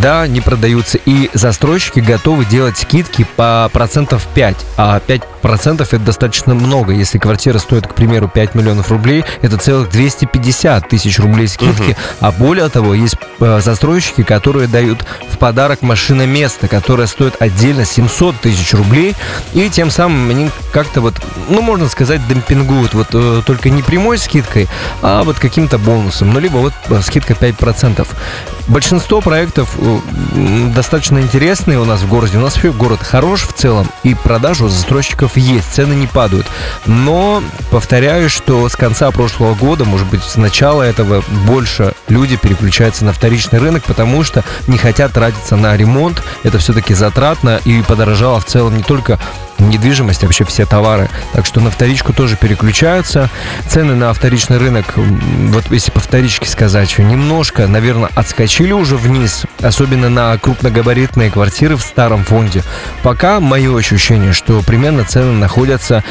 да, 0.00 0.26
не 0.26 0.40
продаются, 0.40 0.98
и 1.04 1.30
застройщики 1.34 2.00
готовы 2.00 2.44
делать 2.44 2.78
скидки 2.78 3.26
по 3.36 3.68
процентов 3.72 4.26
5, 4.34 4.56
а 4.76 5.00
5 5.00 5.22
процентов 5.42 5.92
это 5.92 6.02
достаточно 6.02 6.54
много. 6.54 6.92
Если 6.92 7.18
квартира 7.18 7.58
стоит, 7.58 7.86
к 7.86 7.94
примеру, 7.94 8.30
5 8.32 8.54
миллионов 8.54 8.90
рублей, 8.90 9.24
это 9.42 9.58
целых 9.58 9.90
250 9.90 10.88
тысяч 10.88 11.18
рублей 11.18 11.48
скидки. 11.48 11.82
Мгм. 11.82 11.96
А 12.20 12.32
более 12.32 12.68
того, 12.68 12.94
есть 12.94 13.16
э, 13.40 13.60
застройщики, 13.60 14.22
которые 14.22 14.68
дают 14.68 15.04
в 15.30 15.38
подарок 15.38 15.82
машиноместо, 15.82 16.68
которое 16.68 17.06
стоит 17.06 17.34
отдельно 17.40 17.84
700 17.84 18.40
тысяч 18.40 18.72
рублей. 18.72 19.14
И 19.52 19.68
тем 19.68 19.90
самым 19.90 20.30
они 20.30 20.50
как-то 20.72 21.00
вот, 21.00 21.14
ну, 21.50 21.60
можно 21.60 21.88
сказать, 21.88 22.21
бывает 22.22 22.28
демпингуют 22.28 22.94
вот 22.94 23.08
э, 23.12 23.42
только 23.44 23.70
не 23.70 23.82
прямой 23.82 24.18
скидкой, 24.18 24.68
а 25.02 25.22
вот 25.22 25.38
каким-то 25.38 25.78
бонусом. 25.78 26.32
Ну, 26.32 26.40
либо 26.40 26.56
вот 26.56 26.72
э, 26.88 27.00
скидка 27.02 27.34
5%. 27.34 28.06
Большинство 28.68 29.20
проектов 29.20 29.76
э, 29.78 29.98
достаточно 30.74 31.18
интересные 31.18 31.78
у 31.80 31.84
нас 31.84 32.02
в 32.02 32.08
городе. 32.08 32.38
У 32.38 32.40
нас 32.40 32.54
вообще 32.54 32.72
город 32.72 33.00
хорош 33.02 33.42
в 33.42 33.52
целом, 33.52 33.88
и 34.02 34.14
продажу 34.14 34.68
застройщиков 34.68 35.36
есть, 35.36 35.72
цены 35.72 35.94
не 35.94 36.06
падают. 36.06 36.46
Но 36.86 37.42
повторяю, 37.70 38.30
что 38.30 38.68
с 38.68 38.76
конца 38.76 39.10
прошлого 39.10 39.54
года, 39.54 39.84
может 39.84 40.06
быть, 40.08 40.22
с 40.22 40.36
начала 40.36 40.82
этого 40.82 41.22
больше 41.46 41.94
люди 42.08 42.36
переключаются 42.36 43.04
на 43.04 43.12
вторичный 43.12 43.58
рынок, 43.58 43.84
потому 43.84 44.22
что 44.24 44.44
не 44.68 44.78
хотят 44.78 45.12
тратиться 45.12 45.56
на 45.56 45.76
ремонт. 45.76 46.22
Это 46.42 46.58
все-таки 46.58 46.94
затратно 46.94 47.60
и 47.64 47.82
подорожало 47.82 48.40
в 48.40 48.44
целом 48.44 48.76
не 48.76 48.82
только 48.82 49.18
недвижимость, 49.68 50.22
вообще 50.22 50.44
все 50.44 50.66
товары. 50.66 51.08
Так 51.32 51.46
что 51.46 51.60
на 51.60 51.70
вторичку 51.70 52.12
тоже 52.12 52.36
переключаются. 52.36 53.30
Цены 53.68 53.94
на 53.94 54.12
вторичный 54.12 54.58
рынок, 54.58 54.86
вот 54.96 55.64
если 55.70 55.90
по 55.90 56.00
вторичке 56.00 56.48
сказать, 56.48 56.98
немножко, 56.98 57.66
наверное, 57.66 58.10
отскочили 58.14 58.72
уже 58.72 58.96
вниз, 58.96 59.44
особенно 59.60 60.08
на 60.08 60.36
крупногабаритные 60.38 61.30
квартиры 61.30 61.76
в 61.76 61.82
старом 61.82 62.24
фонде. 62.24 62.62
Пока 63.02 63.40
мое 63.40 63.76
ощущение, 63.76 64.32
что 64.32 64.60
примерно 64.62 65.04
цены 65.04 65.32
находятся 65.32 66.04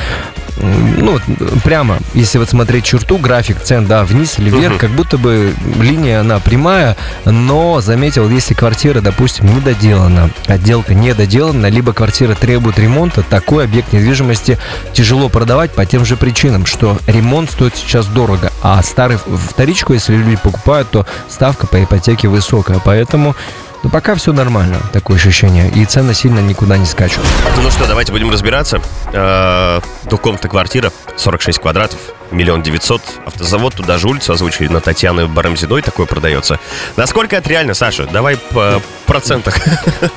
ну, 0.57 1.19
прямо, 1.63 1.97
если 2.13 2.37
вот 2.37 2.49
смотреть 2.49 2.85
черту, 2.85 3.17
график 3.17 3.61
цен, 3.61 3.85
да, 3.85 4.03
вниз 4.03 4.37
или 4.37 4.49
вверх, 4.49 4.75
uh-huh. 4.75 4.79
как 4.79 4.91
будто 4.91 5.17
бы 5.17 5.53
линия, 5.79 6.21
она 6.21 6.39
прямая, 6.39 6.97
но 7.25 7.81
заметил, 7.81 8.29
если 8.29 8.53
квартира, 8.53 9.01
допустим, 9.01 9.53
не 9.53 9.59
доделана, 9.61 10.29
отделка 10.47 10.93
не 10.93 11.13
доделана, 11.13 11.67
либо 11.67 11.93
квартира 11.93 12.35
требует 12.35 12.79
ремонта, 12.79 13.23
такой 13.23 13.65
объект 13.65 13.93
недвижимости 13.93 14.57
тяжело 14.93 15.29
продавать 15.29 15.71
по 15.71 15.85
тем 15.85 16.05
же 16.05 16.17
причинам, 16.17 16.65
что 16.65 16.97
ремонт 17.07 17.51
стоит 17.51 17.75
сейчас 17.75 18.05
дорого, 18.07 18.51
а 18.61 18.81
старый 18.83 19.17
вторичку, 19.17 19.93
если 19.93 20.15
люди 20.15 20.35
покупают, 20.35 20.89
то 20.91 21.05
ставка 21.29 21.67
по 21.67 21.83
ипотеке 21.83 22.27
высокая, 22.27 22.79
поэтому 22.83 23.35
но 23.83 23.89
пока 23.89 24.15
все 24.15 24.31
нормально, 24.33 24.77
такое 24.93 25.17
ощущение. 25.17 25.69
И 25.69 25.85
цены 25.85 26.13
сильно 26.13 26.39
никуда 26.39 26.77
не 26.77 26.85
скачут. 26.85 27.23
Ну 27.61 27.71
что, 27.71 27.87
давайте 27.87 28.11
будем 28.11 28.29
разбираться. 28.29 28.81
Э, 29.13 29.79
двухкомнатная 30.03 30.49
квартира, 30.49 30.91
46 31.17 31.59
квадратов, 31.59 31.99
миллион 32.31 32.61
девятьсот. 32.61 33.01
Автозавод, 33.25 33.75
туда 33.75 33.97
же 33.97 34.07
улицу 34.07 34.33
озвучили 34.33 34.67
на 34.67 34.81
Татьяны 34.81 35.27
Барамзиной, 35.27 35.81
такое 35.81 36.05
продается. 36.05 36.59
Насколько 36.95 37.35
это 37.37 37.49
реально, 37.49 37.73
Саша? 37.73 38.05
Давай 38.05 38.37
по 38.37 38.81
процентах. 39.05 39.57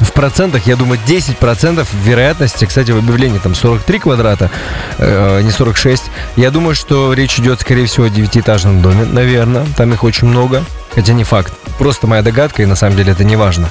В 0.00 0.12
процентах, 0.12 0.66
я 0.66 0.76
думаю, 0.76 1.00
10% 1.06 1.86
вероятности, 2.04 2.64
кстати, 2.66 2.90
в 2.90 2.98
объявлении 2.98 3.38
там 3.38 3.54
43 3.54 3.98
квадрата, 3.98 4.50
э, 4.98 5.40
не 5.42 5.50
46. 5.50 6.04
Я 6.36 6.50
думаю, 6.50 6.74
что 6.74 7.12
речь 7.12 7.38
идет, 7.38 7.60
скорее 7.60 7.86
всего, 7.86 8.06
о 8.06 8.10
девятиэтажном 8.10 8.82
доме, 8.82 9.04
наверное. 9.04 9.66
Там 9.76 9.92
их 9.92 10.04
очень 10.04 10.28
много. 10.28 10.64
Хотя 10.94 11.12
не 11.12 11.24
факт. 11.24 11.52
Просто 11.78 12.06
моя 12.06 12.22
догадка, 12.22 12.62
и 12.62 12.66
на 12.66 12.76
самом 12.76 12.96
деле 12.96 13.12
это 13.12 13.24
не 13.24 13.36
важно. 13.36 13.68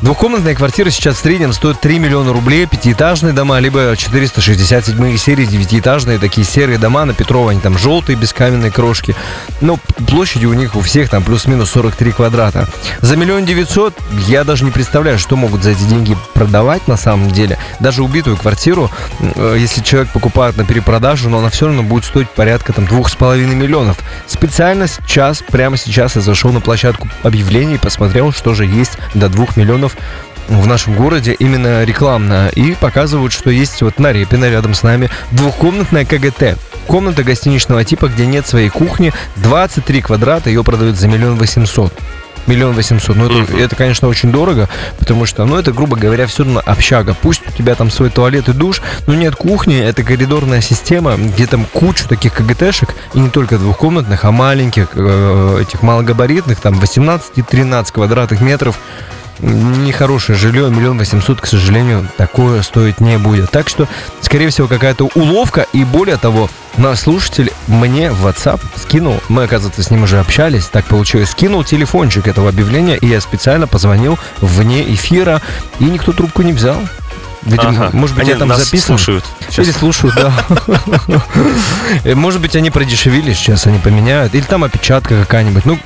Двухкомнатная 0.00 0.54
квартира 0.54 0.90
сейчас 0.90 1.16
в 1.16 1.20
среднем 1.20 1.52
стоит 1.52 1.80
3 1.80 1.98
миллиона 1.98 2.32
рублей, 2.32 2.66
пятиэтажные 2.66 3.32
дома, 3.32 3.58
либо 3.58 3.94
467 3.96 5.16
серии, 5.16 5.46
девятиэтажные, 5.46 6.18
такие 6.18 6.46
серые 6.46 6.78
дома 6.78 7.04
на 7.04 7.14
Петрова, 7.14 7.50
они 7.50 7.60
там 7.60 7.78
желтые, 7.78 8.16
без 8.16 8.32
каменной 8.32 8.70
крошки. 8.70 9.14
Но 9.60 9.78
площади 10.06 10.46
у 10.46 10.52
них 10.52 10.76
у 10.76 10.80
всех 10.80 11.08
там 11.08 11.22
плюс-минус 11.22 11.70
43 11.70 12.12
квадрата. 12.12 12.68
За 13.00 13.16
миллион 13.16 13.44
девятьсот 13.44 13.94
я 14.26 14.44
даже 14.44 14.64
не 14.64 14.70
представляю, 14.70 15.18
что 15.18 15.36
могут 15.36 15.62
за 15.62 15.70
эти 15.70 15.82
деньги 15.84 16.16
продавать 16.34 16.86
на 16.88 16.96
самом 16.96 17.30
деле. 17.30 17.58
Даже 17.80 18.02
убитую 18.02 18.36
квартиру, 18.36 18.90
э, 19.20 19.56
если 19.58 19.80
человек 19.80 20.12
покупает 20.12 20.56
на 20.56 20.64
перепродажу, 20.64 21.30
но 21.30 21.38
она 21.38 21.50
все 21.50 21.66
равно 21.66 21.82
будет 21.82 22.04
стоить 22.04 22.30
порядка 22.30 22.72
там 22.72 22.86
двух 22.86 23.08
с 23.08 23.14
половиной 23.14 23.54
миллионов. 23.54 23.98
Специально 24.26 24.86
сейчас, 24.86 25.42
прямо 25.42 25.76
сейчас 25.76 26.16
я 26.16 26.20
зашел 26.20 26.52
на 26.52 26.60
площадку 26.60 27.08
объявлений, 27.22 27.45
посмотрел, 27.78 28.32
что 28.32 28.54
же 28.54 28.64
есть 28.64 28.98
до 29.14 29.28
2 29.28 29.46
миллионов 29.56 29.96
в 30.48 30.66
нашем 30.66 30.94
городе 30.94 31.32
именно 31.32 31.84
рекламно 31.84 32.48
и 32.48 32.74
показывают, 32.74 33.32
что 33.32 33.50
есть 33.50 33.82
вот 33.82 33.98
на 33.98 34.12
Репино 34.12 34.48
рядом 34.48 34.74
с 34.74 34.82
нами 34.82 35.10
двухкомнатная 35.32 36.04
КГТ. 36.04 36.58
Комната 36.86 37.24
гостиничного 37.24 37.84
типа, 37.84 38.08
где 38.08 38.26
нет 38.26 38.46
своей 38.46 38.68
кухни, 38.68 39.12
23 39.36 40.02
квадрата, 40.02 40.50
ее 40.50 40.62
продают 40.62 40.96
за 40.96 41.08
миллион 41.08 41.36
восемьсот 41.36 41.92
миллион 42.46 42.74
восемьсот. 42.74 43.16
Ну, 43.16 43.26
это, 43.26 43.52
uh-huh. 43.52 43.64
это, 43.64 43.76
конечно, 43.76 44.08
очень 44.08 44.32
дорого, 44.32 44.68
потому 44.98 45.26
что, 45.26 45.44
ну, 45.44 45.56
это, 45.56 45.72
грубо 45.72 45.96
говоря, 45.96 46.26
все 46.26 46.44
равно 46.44 46.62
общага. 46.64 47.14
Пусть 47.20 47.42
у 47.46 47.52
тебя 47.52 47.74
там 47.74 47.90
свой 47.90 48.10
туалет 48.10 48.48
и 48.48 48.52
душ, 48.52 48.80
но 49.06 49.14
нет 49.14 49.36
кухни, 49.36 49.78
это 49.78 50.02
коридорная 50.02 50.60
система, 50.60 51.16
где 51.16 51.46
там 51.46 51.64
кучу 51.72 52.08
таких 52.08 52.34
КГТшек, 52.34 52.94
и 53.14 53.18
не 53.18 53.30
только 53.30 53.58
двухкомнатных, 53.58 54.24
а 54.24 54.30
маленьких, 54.30 54.88
э, 54.94 55.62
этих 55.62 55.82
малогабаритных, 55.82 56.60
там 56.60 56.74
18 56.74 57.32
и 57.36 57.42
13 57.42 57.92
квадратных 57.92 58.40
метров 58.40 58.78
нехорошее 59.40 60.38
жилье, 60.38 60.70
миллион 60.70 60.98
восемьсот, 60.98 61.40
к 61.40 61.46
сожалению, 61.46 62.08
такое 62.16 62.62
стоить 62.62 63.00
не 63.00 63.18
будет. 63.18 63.50
Так 63.50 63.68
что, 63.68 63.88
скорее 64.20 64.48
всего, 64.48 64.68
какая-то 64.68 65.08
уловка, 65.14 65.66
и 65.72 65.84
более 65.84 66.16
того, 66.16 66.48
наш 66.76 67.00
слушатель 67.00 67.52
мне 67.66 68.10
в 68.10 68.26
WhatsApp 68.26 68.60
скинул, 68.76 69.20
мы, 69.28 69.44
оказывается, 69.44 69.82
с 69.82 69.90
ним 69.90 70.04
уже 70.04 70.18
общались, 70.18 70.66
так 70.66 70.86
получилось, 70.86 71.30
скинул 71.30 71.64
телефончик 71.64 72.26
этого 72.26 72.48
объявления, 72.48 72.96
и 72.96 73.06
я 73.06 73.20
специально 73.20 73.66
позвонил 73.66 74.18
вне 74.38 74.82
эфира, 74.94 75.42
и 75.78 75.84
никто 75.84 76.12
трубку 76.12 76.42
не 76.42 76.52
взял. 76.52 76.78
Видимо, 77.42 77.68
ага. 77.68 77.90
может 77.92 78.16
быть, 78.16 78.24
они 78.24 78.32
я 78.32 78.38
там 78.38 78.48
нас 78.48 78.64
записан. 78.64 78.98
слушают. 78.98 79.24
Сейчас. 79.48 79.66
Или 79.66 79.72
слушают, 79.72 80.16
да. 80.16 80.32
Может 82.14 82.40
быть, 82.40 82.56
они 82.56 82.70
продешевили, 82.70 83.32
сейчас 83.34 83.68
они 83.68 83.78
поменяют. 83.78 84.34
Или 84.34 84.42
там 84.42 84.64
опечатка 84.64 85.20
какая-нибудь. 85.20 85.64
Ну, 85.64 85.78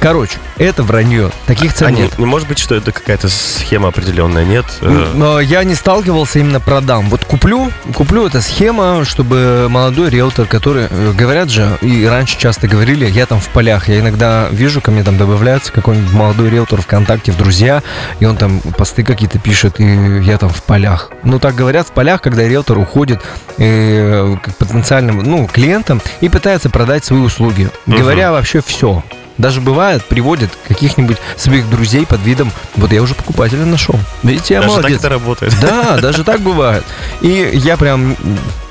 Короче, 0.00 0.38
это 0.58 0.82
вранье. 0.82 1.30
Таких 1.46 1.72
цен 1.72 1.88
а 1.88 1.90
нет. 1.90 2.18
Не, 2.18 2.26
может 2.26 2.46
быть, 2.48 2.58
что 2.58 2.74
это 2.74 2.92
какая-то 2.92 3.28
схема 3.28 3.88
определенная, 3.88 4.44
нет? 4.44 4.64
Э, 4.80 5.12
но 5.14 5.40
я 5.40 5.64
не 5.64 5.74
сталкивался 5.74 6.38
именно 6.38 6.60
продам. 6.60 7.08
Вот 7.08 7.24
куплю, 7.24 7.70
куплю 7.94 8.26
эта 8.26 8.40
схема, 8.40 9.04
чтобы 9.04 9.66
молодой 9.70 10.10
риэлтор, 10.10 10.46
который, 10.46 10.86
э, 10.90 11.12
говорят 11.16 11.50
же, 11.50 11.78
и 11.80 12.04
раньше 12.04 12.38
часто 12.38 12.68
говорили, 12.68 13.06
я 13.06 13.26
там 13.26 13.40
в 13.40 13.48
полях, 13.48 13.88
я 13.88 14.00
иногда 14.00 14.48
вижу, 14.50 14.80
ко 14.80 14.90
мне 14.90 15.02
там 15.02 15.16
добавляется 15.16 15.72
какой-нибудь 15.72 16.12
молодой 16.12 16.50
риэлтор 16.50 16.82
ВКонтакте 16.82 17.32
в 17.32 17.36
друзья, 17.36 17.82
и 18.20 18.26
он 18.26 18.36
там 18.36 18.60
посты 18.60 19.04
какие-то 19.04 19.38
пишет, 19.38 19.80
и 19.80 20.20
я 20.22 20.38
там 20.38 20.50
в 20.50 20.62
полях. 20.62 21.10
Ну, 21.22 21.38
так 21.38 21.54
говорят, 21.54 21.88
в 21.88 21.92
полях, 21.92 22.20
когда 22.20 22.46
риэлтор 22.46 22.78
уходит 22.78 23.22
э, 23.58 24.36
к 24.42 24.54
потенциальным, 24.56 25.22
ну, 25.22 25.46
клиентам 25.46 26.00
и 26.20 26.28
пытается 26.28 26.70
продать 26.70 27.04
свои 27.04 27.20
услуги, 27.20 27.70
угу. 27.86 27.96
говоря 27.96 28.32
вообще 28.32 28.60
все. 28.64 29.02
Даже 29.38 29.60
бывает, 29.60 30.04
приводят 30.04 30.50
каких-нибудь 30.68 31.16
своих 31.36 31.68
друзей 31.68 32.06
под 32.06 32.20
видом, 32.22 32.52
вот 32.76 32.92
я 32.92 33.02
уже 33.02 33.14
покупателя 33.14 33.64
нашел. 33.64 33.98
Видите, 34.22 34.54
я 34.54 34.60
даже 34.60 34.72
молодец. 34.72 34.92
так 34.92 35.00
это 35.00 35.08
работает. 35.08 35.54
Да, 35.60 35.98
даже 35.98 36.22
так 36.24 36.40
бывает. 36.40 36.84
И 37.20 37.50
я 37.52 37.76
прям 37.76 38.16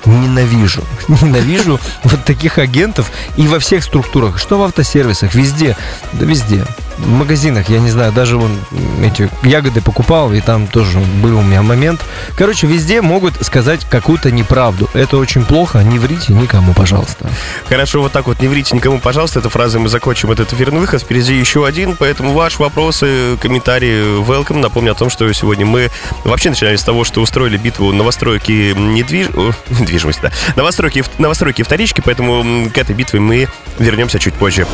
ненавижу. 0.06 0.84
Ненавижу 1.08 1.80
вот 2.04 2.26
таких 2.26 2.58
агентов 2.58 3.12
и 3.38 3.48
во 3.48 3.60
всех 3.60 3.84
структурах. 3.84 4.38
Что 4.38 4.58
в 4.58 4.64
автосервисах, 4.64 5.36
везде. 5.36 5.76
Да 6.14 6.26
везде 6.26 6.66
в 6.98 7.10
магазинах, 7.10 7.70
я 7.70 7.80
не 7.80 7.90
знаю, 7.90 8.12
даже 8.12 8.38
вон 8.38 8.52
эти 9.04 9.30
ягоды 9.44 9.82
покупал, 9.82 10.32
и 10.34 10.42
там 10.42 10.68
тоже 10.68 11.00
был 11.22 11.40
у 11.40 11.42
меня 11.42 11.62
момент. 11.62 12.02
Короче, 12.36 12.68
везде 12.68 13.02
могут 13.02 13.44
сказать 13.46 13.86
какую-то 13.90 14.32
неправду. 14.32 14.90
Это 14.94 15.18
очень 15.18 15.44
плохо, 15.44 15.80
не 15.80 16.00
врите 16.00 16.34
никому, 16.34 16.74
пожалуйста. 16.74 17.30
Хорошо, 17.68 18.02
вот 18.02 18.12
так 18.12 18.28
вот, 18.28 18.42
не 18.42 18.48
врите 18.48 18.76
никому, 18.76 19.00
пожалуйста, 19.00 19.40
этой 19.40 19.50
фразой 19.50 19.82
мы 19.82 19.90
закончим 19.90 20.32
этот 20.32 20.54
эфирный 20.54 20.80
выход. 20.80 21.02
Впереди 21.02 21.36
еще 21.36 21.66
один, 21.66 21.96
поэтому 21.96 22.34
ваши 22.34 22.60
вопросы, 22.60 23.38
комментарии, 23.42 24.22
welcome. 24.22 24.60
Напомню 24.60 24.92
о 24.92 24.96
том, 24.96 25.10
что 25.10 25.32
сегодня 25.34 25.66
мы 25.66 25.90
вообще 26.24 26.50
начинали 26.50 26.76
с 26.76 26.84
того, 26.84 27.04
что 27.04 27.22
устроили 27.22 27.58
битву 27.58 27.92
новостройки 27.92 28.74
недвиж... 28.78 29.28
недвижимости, 29.94 30.22
да, 30.22 30.32
новостройки, 30.56 31.04
новостройки 31.18 31.62
вторички, 31.62 32.02
поэтому 32.04 32.70
к 32.70 32.78
этой 32.78 32.96
битве 32.96 33.20
мы 33.20 33.48
вернемся 33.78 34.20
чуть 34.20 34.34
позже. 34.34 34.66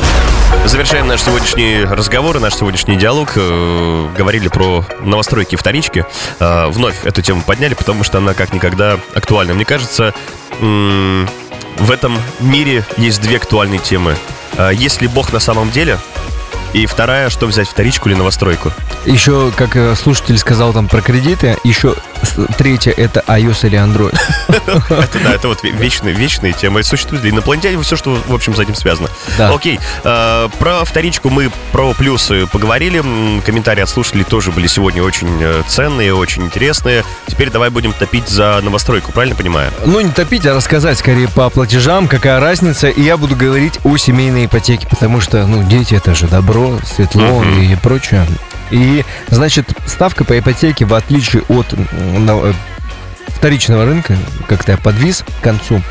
Завершаем 0.65 1.07
наш 1.07 1.21
сегодняшний 1.21 1.83
разговор 1.83 2.39
наш 2.39 2.55
сегодняшний 2.55 2.95
диалог 2.95 3.33
э, 3.35 4.07
говорили 4.17 4.47
про 4.47 4.85
новостройки 5.01 5.55
вторички. 5.55 6.05
Э, 6.39 6.67
вновь 6.69 7.05
эту 7.05 7.21
тему 7.21 7.41
подняли, 7.41 7.73
потому 7.73 8.03
что 8.03 8.17
она 8.19 8.33
как 8.33 8.53
никогда 8.53 8.99
актуальна. 9.13 9.53
Мне 9.53 9.65
кажется, 9.65 10.13
в 10.59 11.91
этом 11.91 12.17
мире 12.39 12.85
есть 12.97 13.21
две 13.21 13.37
актуальные 13.37 13.79
темы. 13.79 14.15
Э, 14.57 14.71
есть 14.73 15.01
ли 15.01 15.07
Бог 15.07 15.33
на 15.33 15.39
самом 15.39 15.71
деле? 15.71 15.99
И 16.73 16.85
вторая, 16.85 17.29
что 17.29 17.47
взять, 17.47 17.67
вторичку 17.67 18.09
или 18.09 18.15
новостройку? 18.15 18.71
Еще, 19.05 19.51
как 19.55 19.75
э, 19.75 19.95
слушатель 19.95 20.37
сказал 20.37 20.73
там 20.73 20.87
про 20.87 21.01
кредиты, 21.01 21.57
еще 21.63 21.95
третье 22.57 22.91
это 22.91 23.23
iOS 23.27 23.67
или 23.67 23.77
Android. 23.77 24.15
Это, 24.89 25.19
да, 25.23 25.33
это 25.33 25.47
вот 25.47 25.63
ве- 25.63 25.71
вечные, 25.75 26.13
вечные 26.13 26.53
темы. 26.53 26.83
Существуют 26.83 27.25
инопланетяне, 27.25 27.81
все, 27.81 27.95
что, 27.95 28.17
в 28.27 28.33
общем, 28.33 28.53
с 28.55 28.59
этим 28.59 28.75
связано. 28.75 29.09
Да. 29.37 29.53
Окей, 29.53 29.79
э, 30.03 30.49
про 30.59 30.83
вторичку 30.83 31.29
мы 31.29 31.49
про 31.71 31.93
плюсы 31.93 32.45
поговорили. 32.47 33.01
Комментарии 33.45 33.81
от 33.81 33.89
слушателей 33.89 34.23
тоже 34.25 34.51
были 34.51 34.67
сегодня 34.67 35.01
очень 35.01 35.29
э, 35.41 35.63
ценные, 35.67 36.13
очень 36.13 36.43
интересные. 36.43 37.03
Теперь 37.27 37.49
давай 37.51 37.69
будем 37.69 37.93
топить 37.93 38.27
за 38.27 38.59
новостройку, 38.61 39.11
правильно 39.11 39.35
понимаю? 39.35 39.71
Ну, 39.85 39.99
не 40.01 40.11
топить, 40.11 40.45
а 40.45 40.53
рассказать 40.53 40.97
скорее 40.99 41.27
по 41.29 41.49
платежам, 41.49 42.07
какая 42.07 42.39
разница. 42.39 42.89
И 42.89 43.01
я 43.01 43.17
буду 43.17 43.35
говорить 43.35 43.79
о 43.83 43.97
семейной 43.97 44.45
ипотеке, 44.45 44.87
потому 44.87 45.21
что, 45.21 45.45
ну, 45.47 45.63
дети 45.63 45.95
это 45.95 46.13
же 46.15 46.27
добро, 46.27 46.79
светло 46.85 47.43
и 47.43 47.75
прочее. 47.75 48.27
И, 48.71 49.03
значит, 49.29 49.69
ставка 49.85 50.23
по 50.23 50.37
ипотеке, 50.37 50.85
в 50.85 50.93
отличие 50.93 51.43
от 51.49 51.67
э, 51.73 52.53
вторичного 53.39 53.85
рынка, 53.85 54.17
как-то 54.47 54.73
я 54.73 54.77
подвис 54.77 55.23
к 55.39 55.43
концу, 55.43 55.81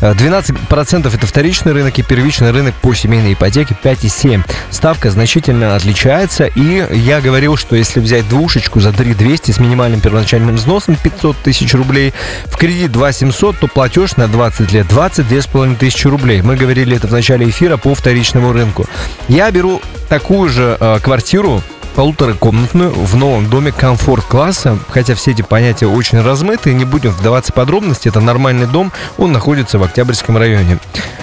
э, 0.00 0.12
12% 0.12 1.14
это 1.14 1.26
вторичный 1.26 1.72
рынок 1.72 1.98
и 1.98 2.02
первичный 2.02 2.50
рынок 2.50 2.74
по 2.82 2.94
семейной 2.94 3.34
ипотеке 3.34 3.76
5,7. 3.80 4.42
Ставка 4.70 5.10
значительно 5.10 5.76
отличается, 5.76 6.46
и 6.46 6.84
я 6.92 7.20
говорил, 7.20 7.56
что 7.56 7.76
если 7.76 8.00
взять 8.00 8.28
двушечку 8.28 8.80
за 8.80 8.92
3200 8.92 9.52
с 9.52 9.58
минимальным 9.58 10.00
первоначальным 10.00 10.56
взносом 10.56 10.96
500 10.96 11.36
тысяч 11.38 11.74
рублей, 11.74 12.12
в 12.46 12.56
кредит 12.56 12.90
2700, 12.92 13.58
то 13.60 13.68
платеж 13.68 14.16
на 14.16 14.26
20 14.26 14.72
лет 14.72 14.86
22,5 14.86 15.76
тысячи 15.76 16.08
рублей. 16.08 16.42
Мы 16.42 16.56
говорили 16.56 16.96
это 16.96 17.06
в 17.06 17.12
начале 17.12 17.48
эфира 17.48 17.76
по 17.76 17.94
вторичному 17.94 18.52
рынку. 18.52 18.86
Я 19.28 19.50
беру 19.52 19.80
такую 20.08 20.48
же 20.48 20.76
э, 20.78 20.98
квартиру, 21.00 21.62
полуторакомнатную 21.96 22.92
в 22.92 23.16
новом 23.16 23.48
доме 23.48 23.72
комфорт-класса, 23.72 24.78
хотя 24.90 25.14
все 25.14 25.30
эти 25.30 25.40
понятия 25.40 25.86
очень 25.86 26.20
размыты, 26.20 26.74
не 26.74 26.84
будем 26.84 27.10
вдаваться 27.10 27.52
в 27.52 27.54
подробности, 27.54 28.08
это 28.08 28.20
нормальный 28.20 28.66
дом, 28.66 28.92
он 29.16 29.32
находится 29.32 29.78
в 29.78 29.82
Октябрьском 29.82 30.36
районе. 30.36 30.78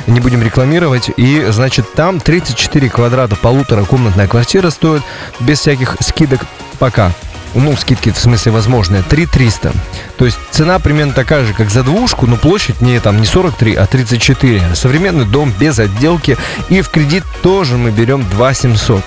Не 0.08 0.20
будем 0.20 0.42
рекламировать, 0.42 1.12
и, 1.16 1.46
значит, 1.50 1.94
там 1.94 2.20
34 2.20 2.90
квадрата 2.90 3.36
полуторакомнатная 3.36 4.28
квартира 4.28 4.72
стоит 4.72 5.04
без 5.40 5.60
всяких 5.60 5.96
скидок 6.02 6.42
пока. 6.80 7.12
Ну, 7.54 7.78
скидки 7.78 8.10
в 8.10 8.18
смысле 8.18 8.52
возможные, 8.52 9.04
3300. 9.04 9.72
То 10.18 10.26
есть 10.26 10.40
цена 10.50 10.80
примерно 10.80 11.14
такая 11.14 11.46
же, 11.46 11.54
как 11.54 11.70
за 11.70 11.84
двушку, 11.84 12.26
но 12.26 12.36
площадь 12.36 12.82
не, 12.82 13.00
там, 13.00 13.22
не 13.22 13.28
43, 13.28 13.76
а 13.76 13.86
34. 13.86 14.74
Современный 14.74 15.26
дом 15.26 15.54
без 15.60 15.78
отделки. 15.78 16.36
И 16.70 16.82
в 16.82 16.90
кредит 16.90 17.24
тоже 17.44 17.78
мы 17.78 17.92
берем 17.92 18.28
2700 18.28 19.04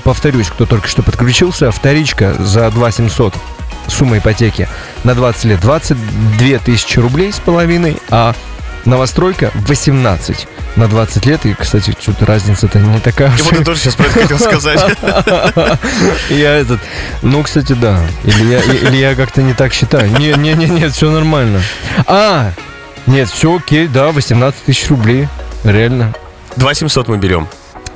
повторюсь, 0.00 0.48
кто 0.48 0.66
только 0.66 0.88
что 0.88 1.02
подключился, 1.02 1.70
вторичка 1.70 2.34
за 2.38 2.70
2 2.70 2.90
700 2.90 3.34
сумма 3.88 4.18
ипотеки 4.18 4.68
на 5.04 5.14
20 5.14 5.44
лет 5.44 5.60
22 5.60 6.58
тысячи 6.58 6.98
рублей 6.98 7.32
с 7.32 7.38
половиной, 7.38 7.96
а 8.10 8.34
новостройка 8.84 9.50
18 9.66 10.48
на 10.76 10.88
20 10.88 11.26
лет. 11.26 11.46
И, 11.46 11.54
кстати, 11.54 11.94
что-то 11.98 12.26
разница-то 12.26 12.78
не 12.78 13.00
такая 13.00 13.32
уж. 13.32 13.42
вот 13.42 13.58
я 13.58 13.64
тоже 13.64 13.80
сейчас 13.80 13.94
про 13.94 14.06
это 14.06 14.20
хотел 14.20 14.38
сказать. 14.38 14.80
Я 16.30 16.54
этот... 16.54 16.80
Ну, 17.22 17.42
кстати, 17.42 17.72
да. 17.72 18.00
Или 18.24 18.44
я, 18.44 18.60
или 18.60 18.96
я 18.96 19.14
как-то 19.14 19.42
не 19.42 19.52
так 19.52 19.72
считаю. 19.72 20.10
Не, 20.18 20.32
не, 20.34 20.54
не, 20.54 20.66
нет, 20.66 20.92
все 20.92 21.10
нормально. 21.10 21.60
А, 22.06 22.52
нет, 23.06 23.28
все 23.28 23.56
окей, 23.56 23.88
да, 23.88 24.10
18 24.12 24.64
тысяч 24.64 24.88
рублей. 24.88 25.28
Реально. 25.64 26.14
2700 26.56 27.08
мы 27.08 27.18
берем. 27.18 27.48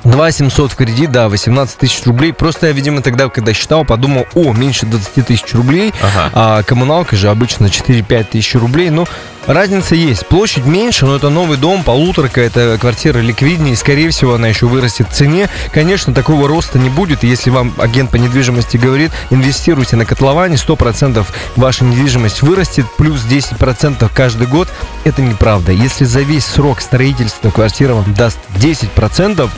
2 0.05 0.31
700 0.33 0.73
в 0.73 0.77
кредит, 0.77 1.11
да, 1.11 1.29
18 1.29 1.79
тысяч 1.79 2.05
рублей. 2.05 2.33
Просто 2.33 2.67
я, 2.67 2.73
видимо, 2.73 3.03
тогда, 3.03 3.29
когда 3.29 3.53
считал, 3.55 3.85
подумал, 3.85 4.27
о, 4.35 4.53
меньше 4.53 4.87
20 4.87 5.27
тысяч 5.27 5.55
рублей, 5.55 5.93
Ага. 6.03 6.31
а 6.35 6.63
коммуналка 6.63 7.17
же 7.17 7.29
обычно 7.31 7.67
4-5 7.67 8.25
тысяч 8.25 8.55
рублей. 8.55 8.91
Ну, 8.91 9.07
разница 9.47 9.95
есть. 9.95 10.27
Площадь 10.27 10.67
меньше, 10.67 11.07
но 11.07 11.17
это 11.17 11.31
новый 11.31 11.57
дом, 11.57 11.83
полуторка, 11.83 12.41
это 12.43 12.77
квартира 12.79 13.19
ликвиднее, 13.19 13.77
скорее 13.77 14.11
всего, 14.11 14.35
она 14.35 14.49
еще 14.49 14.67
вырастет 14.67 15.09
в 15.09 15.15
цене. 15.15 15.49
Конечно, 15.73 16.13
такого 16.13 16.49
роста 16.49 16.79
не 16.79 16.91
будет, 16.91 17.23
если 17.23 17.51
вам 17.51 17.73
агент 17.79 18.11
по 18.11 18.17
недвижимости 18.17 18.77
говорит, 18.77 19.11
инвестируйте 19.31 19.97
на 19.97 20.05
котловане, 20.05 20.57
100% 20.57 21.25
ваша 21.57 21.85
недвижимость 21.85 22.43
вырастет, 22.43 22.85
плюс 22.99 23.23
10% 23.25 24.11
каждый 24.15 24.47
год, 24.47 24.69
это 25.05 25.23
неправда. 25.23 25.73
Если 25.73 26.05
за 26.05 26.21
весь 26.21 26.45
срок 26.45 26.81
строительства 26.83 27.51
квартира 27.51 27.95
вам 27.95 28.13
даст 28.15 28.39
10%, 28.57 29.49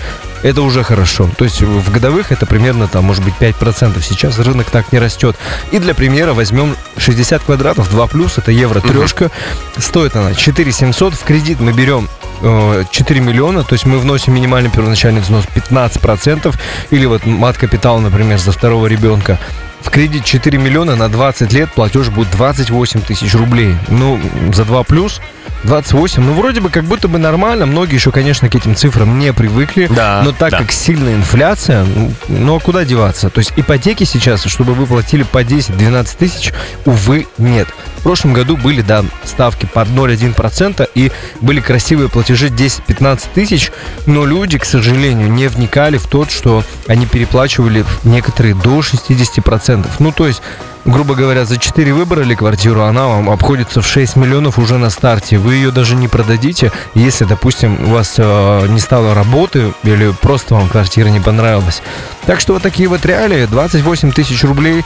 это 0.47 0.63
уже 0.63 0.85
хорошо. 0.85 1.29
То 1.37 1.45
есть 1.45 1.61
в 1.61 1.91
годовых 1.91 2.31
это 2.31 2.47
примерно 2.47 2.87
там 2.87 3.05
может 3.05 3.25
быть 3.25 3.35
5%. 3.41 4.01
Сейчас 4.01 4.39
рынок 4.39 4.71
так 4.71 4.93
не 4.93 5.01
растет. 5.01 5.37
И 5.73 5.79
для 5.81 5.93
примера 5.93 6.35
возьмем 6.35 6.77
60 6.97 7.43
квадратов, 7.43 7.91
2 7.91 8.07
плюс, 8.07 8.39
это 8.39 8.53
евро 8.53 8.81
трешка. 8.81 9.33
Стоит 9.77 10.15
она 10.15 10.35
4 10.35 10.71
700. 10.71 11.15
В 11.15 11.25
кредит 11.25 11.59
мы 11.59 11.73
берем 11.73 12.09
э, 12.43 12.85
4 12.89 13.21
миллиона, 13.21 13.65
то 13.65 13.73
есть 13.73 13.87
мы 13.87 13.99
вносим 13.99 14.35
минимальный 14.35 14.71
первоначальный 14.71 15.21
взнос 15.21 15.47
15%, 15.53 16.55
или 16.91 17.07
вот 17.07 17.27
мат-капитал, 17.27 17.99
например, 17.99 18.39
за 18.39 18.53
второго 18.53 18.87
ребенка. 18.87 19.41
В 19.81 19.91
кредит 19.91 20.25
4 20.25 20.59
миллиона 20.59 20.95
на 20.95 21.09
20 21.09 21.53
лет 21.53 21.73
платеж 21.73 22.09
будет 22.11 22.31
28 22.31 23.01
тысяч 23.01 23.35
рублей. 23.35 23.75
Ну, 23.89 24.21
за 24.53 24.65
2 24.65 24.85
плюс 24.85 25.21
28. 25.65 26.23
Ну, 26.23 26.33
вроде 26.35 26.61
бы 26.61 26.71
как 26.71 26.85
будто 26.85 27.09
бы 27.09 27.19
нормально. 27.19 27.67
Многие 27.67 27.95
еще, 27.95 28.13
конечно, 28.13 28.49
к 28.49 28.55
этим 28.55 28.75
цифрам 28.75 29.19
не 29.19 29.33
привыкли. 29.33 29.89
Да, 29.91 30.23
Но 30.25 30.33
так 30.33 30.51
да. 30.51 30.59
как 30.59 30.73
сильная 30.73 31.15
инфляция, 31.15 31.85
ну, 31.85 32.13
ну 32.29 32.57
а 32.57 32.61
куда 32.61 32.85
деваться? 32.85 33.31
То 33.31 33.39
есть 33.39 33.53
ипотеки 33.57 34.05
сейчас, 34.05 34.45
чтобы 34.45 34.75
вы 34.75 34.87
платили 34.87 35.23
по 35.23 35.43
10-12 35.43 36.17
тысяч, 36.19 36.53
увы, 36.85 37.27
нет. 37.39 37.69
В 37.99 38.03
прошлом 38.03 38.33
году 38.33 38.57
были, 38.57 38.83
да, 38.83 39.05
ставки 39.25 39.67
под 39.67 39.89
0,1% 39.89 40.89
и 40.95 41.11
были 41.41 41.61
красивые 41.61 42.09
платежи 42.09 42.49
10-15 42.49 43.23
тысяч, 43.35 43.73
но 44.07 44.25
люди, 44.25 44.59
к 44.59 44.65
сожалению, 44.65 45.31
не 45.31 45.49
вникали 45.49 45.97
в 45.99 46.07
то, 46.07 46.25
что 46.29 46.63
они 46.87 47.07
переплачивали 47.07 47.85
некоторые 48.05 48.55
до 48.55 48.79
60%. 48.79 49.87
Ну, 49.99 50.13
то 50.13 50.27
есть 50.29 50.41
грубо 50.87 51.15
говоря, 51.15 51.45
за 51.45 51.59
4 51.59 51.93
выбрали 51.93 52.35
квартиру, 52.35 52.83
она 52.83 53.07
вам 53.07 53.29
обходится 53.29 53.83
в 53.83 53.87
6 53.87 54.17
миллионов 54.17 54.59
уже 54.59 54.79
на 54.79 54.91
старте. 54.91 55.39
Вы 55.39 55.55
ее 55.55 55.71
даже 55.71 55.97
не 55.97 56.09
продадите, 56.09 56.73
если, 56.95 57.25
допустим, 57.25 57.79
у 57.89 57.91
вас 57.91 58.15
э, 58.17 58.67
не 58.69 58.81
стало 58.81 59.15
работы 59.15 59.73
или 59.83 60.13
просто 60.21 60.55
вам 60.55 60.69
квартира 60.69 61.09
не 61.09 61.21
понравилась. 61.21 61.83
Так 62.25 62.41
что 62.41 62.55
вот 62.55 62.63
такие 62.63 62.89
вот 62.89 63.05
реалии. 63.05 63.47
28 63.47 64.13
тысяч 64.13 64.43
рублей. 64.45 64.85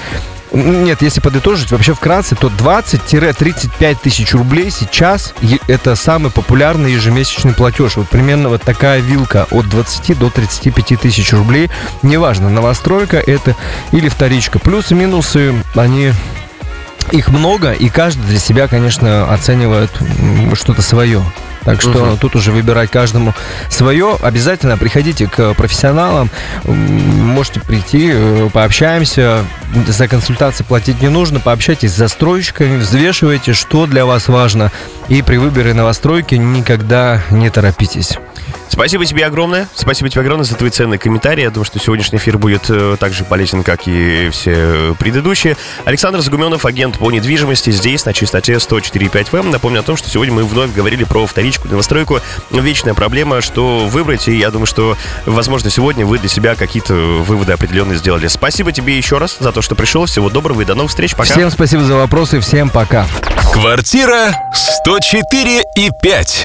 Нет, 0.52 1.00
если 1.02 1.20
подытожить, 1.20 1.70
вообще 1.70 1.94
вкратце, 1.94 2.34
то 2.34 2.48
20-35 2.48 3.98
тысяч 4.02 4.34
рублей 4.34 4.70
сейчас 4.70 5.32
это 5.68 5.94
самый 5.94 6.32
популярный 6.32 6.92
ежемесячный 6.92 7.54
платеж. 7.54 7.96
Вот 7.96 8.08
примерно 8.08 8.48
вот 8.48 8.62
такая 8.62 9.00
вилка 9.00 9.46
от 9.50 9.68
20 9.68 10.18
до 10.18 10.28
35 10.28 11.00
тысяч 11.00 11.32
рублей. 11.32 11.70
Неважно, 12.02 12.50
новостройка 12.50 13.18
это 13.18 13.54
или 13.92 14.08
вторичка. 14.08 14.58
Плюсы, 14.58 14.94
минусы, 14.94 15.54
они 15.74 16.12
их 17.12 17.28
много, 17.28 17.72
и 17.72 17.88
каждый 17.88 18.26
для 18.26 18.38
себя, 18.38 18.66
конечно, 18.66 19.32
оценивает 19.32 19.90
что-то 20.54 20.82
свое. 20.82 21.22
Так 21.64 21.80
что 21.80 21.90
Мгм. 21.90 22.18
тут 22.18 22.36
уже 22.36 22.52
выбирать 22.52 22.90
каждому 22.90 23.34
свое. 23.68 24.16
Обязательно 24.22 24.76
приходите 24.78 25.26
к 25.26 25.54
профессионалам. 25.54 26.30
Можете 26.64 27.60
прийти, 27.60 28.10
э, 28.14 28.48
пообщаемся. 28.52 29.44
За 29.86 30.08
консультации 30.08 30.64
платить 30.64 31.00
не 31.02 31.08
нужно. 31.08 31.38
Пообщайтесь 31.40 31.92
с 31.92 31.96
застройщиками, 31.96 32.78
взвешивайте, 32.78 33.52
что 33.52 33.86
для 33.86 34.04
вас 34.06 34.28
важно. 34.28 34.72
И 35.08 35.22
при 35.22 35.36
выборе 35.36 35.74
новостройки 35.74 36.34
никогда 36.34 37.20
не 37.30 37.50
торопитесь. 37.50 38.18
Спасибо 38.70 39.04
тебе 39.04 39.26
огромное. 39.26 39.68
Спасибо 39.74 40.08
тебе 40.08 40.22
огромное 40.22 40.44
за 40.44 40.54
твои 40.54 40.70
ценные 40.70 40.98
комментарии. 40.98 41.42
Я 41.42 41.50
думаю, 41.50 41.66
что 41.66 41.78
сегодняшний 41.78 42.18
эфир 42.18 42.38
будет 42.38 42.70
э, 42.70 42.96
так 42.98 43.12
же 43.12 43.24
полезен, 43.24 43.62
как 43.62 43.86
и 43.86 44.28
все 44.30 44.52
э, 44.54 44.94
предыдущие. 44.98 45.56
Александр 45.84 46.20
Загуменов, 46.20 46.64
агент 46.64 46.98
по 46.98 47.10
недвижимости, 47.10 47.70
здесь 47.70 48.04
на 48.04 48.14
частоте 48.14 48.54
104.5 48.54 49.30
FM. 49.30 49.50
Напомню 49.50 49.80
о 49.80 49.82
том, 49.82 49.96
что 49.96 50.08
сегодня 50.08 50.32
мы 50.32 50.44
вновь 50.44 50.72
говорили 50.72 51.04
про 51.04 51.26
вторичку, 51.26 51.68
новостройку. 51.68 52.20
Вечная 52.50 52.94
проблема, 52.94 53.40
что 53.40 53.86
выбрать. 53.86 54.28
И 54.28 54.36
я 54.36 54.50
думаю, 54.50 54.66
что, 54.66 54.96
возможно, 55.26 55.68
сегодня 55.68 56.06
вы 56.06 56.18
для 56.18 56.28
себя 56.28 56.54
какие-то 56.54 56.94
выводы 56.94 57.52
определенные 57.52 57.98
сделали. 57.98 58.28
Спасибо 58.28 58.70
тебе 58.72 58.96
еще 58.96 59.18
раз 59.18 59.36
за 59.40 59.50
то, 59.50 59.62
что 59.62 59.74
пришел. 59.74 60.06
Всего 60.06 60.30
доброго 60.30 60.60
и 60.62 60.64
до 60.64 60.74
новых 60.74 60.90
встреч. 60.90 61.16
Пока. 61.16 61.32
Всем 61.32 61.50
спасибо 61.50 61.82
за 61.82 61.96
вопросы, 61.96 62.38
всем 62.40 62.70
пока. 62.70 63.06
Квартира 63.52 64.32
104 64.54 65.64
и 65.74 65.90
5. 66.00 66.38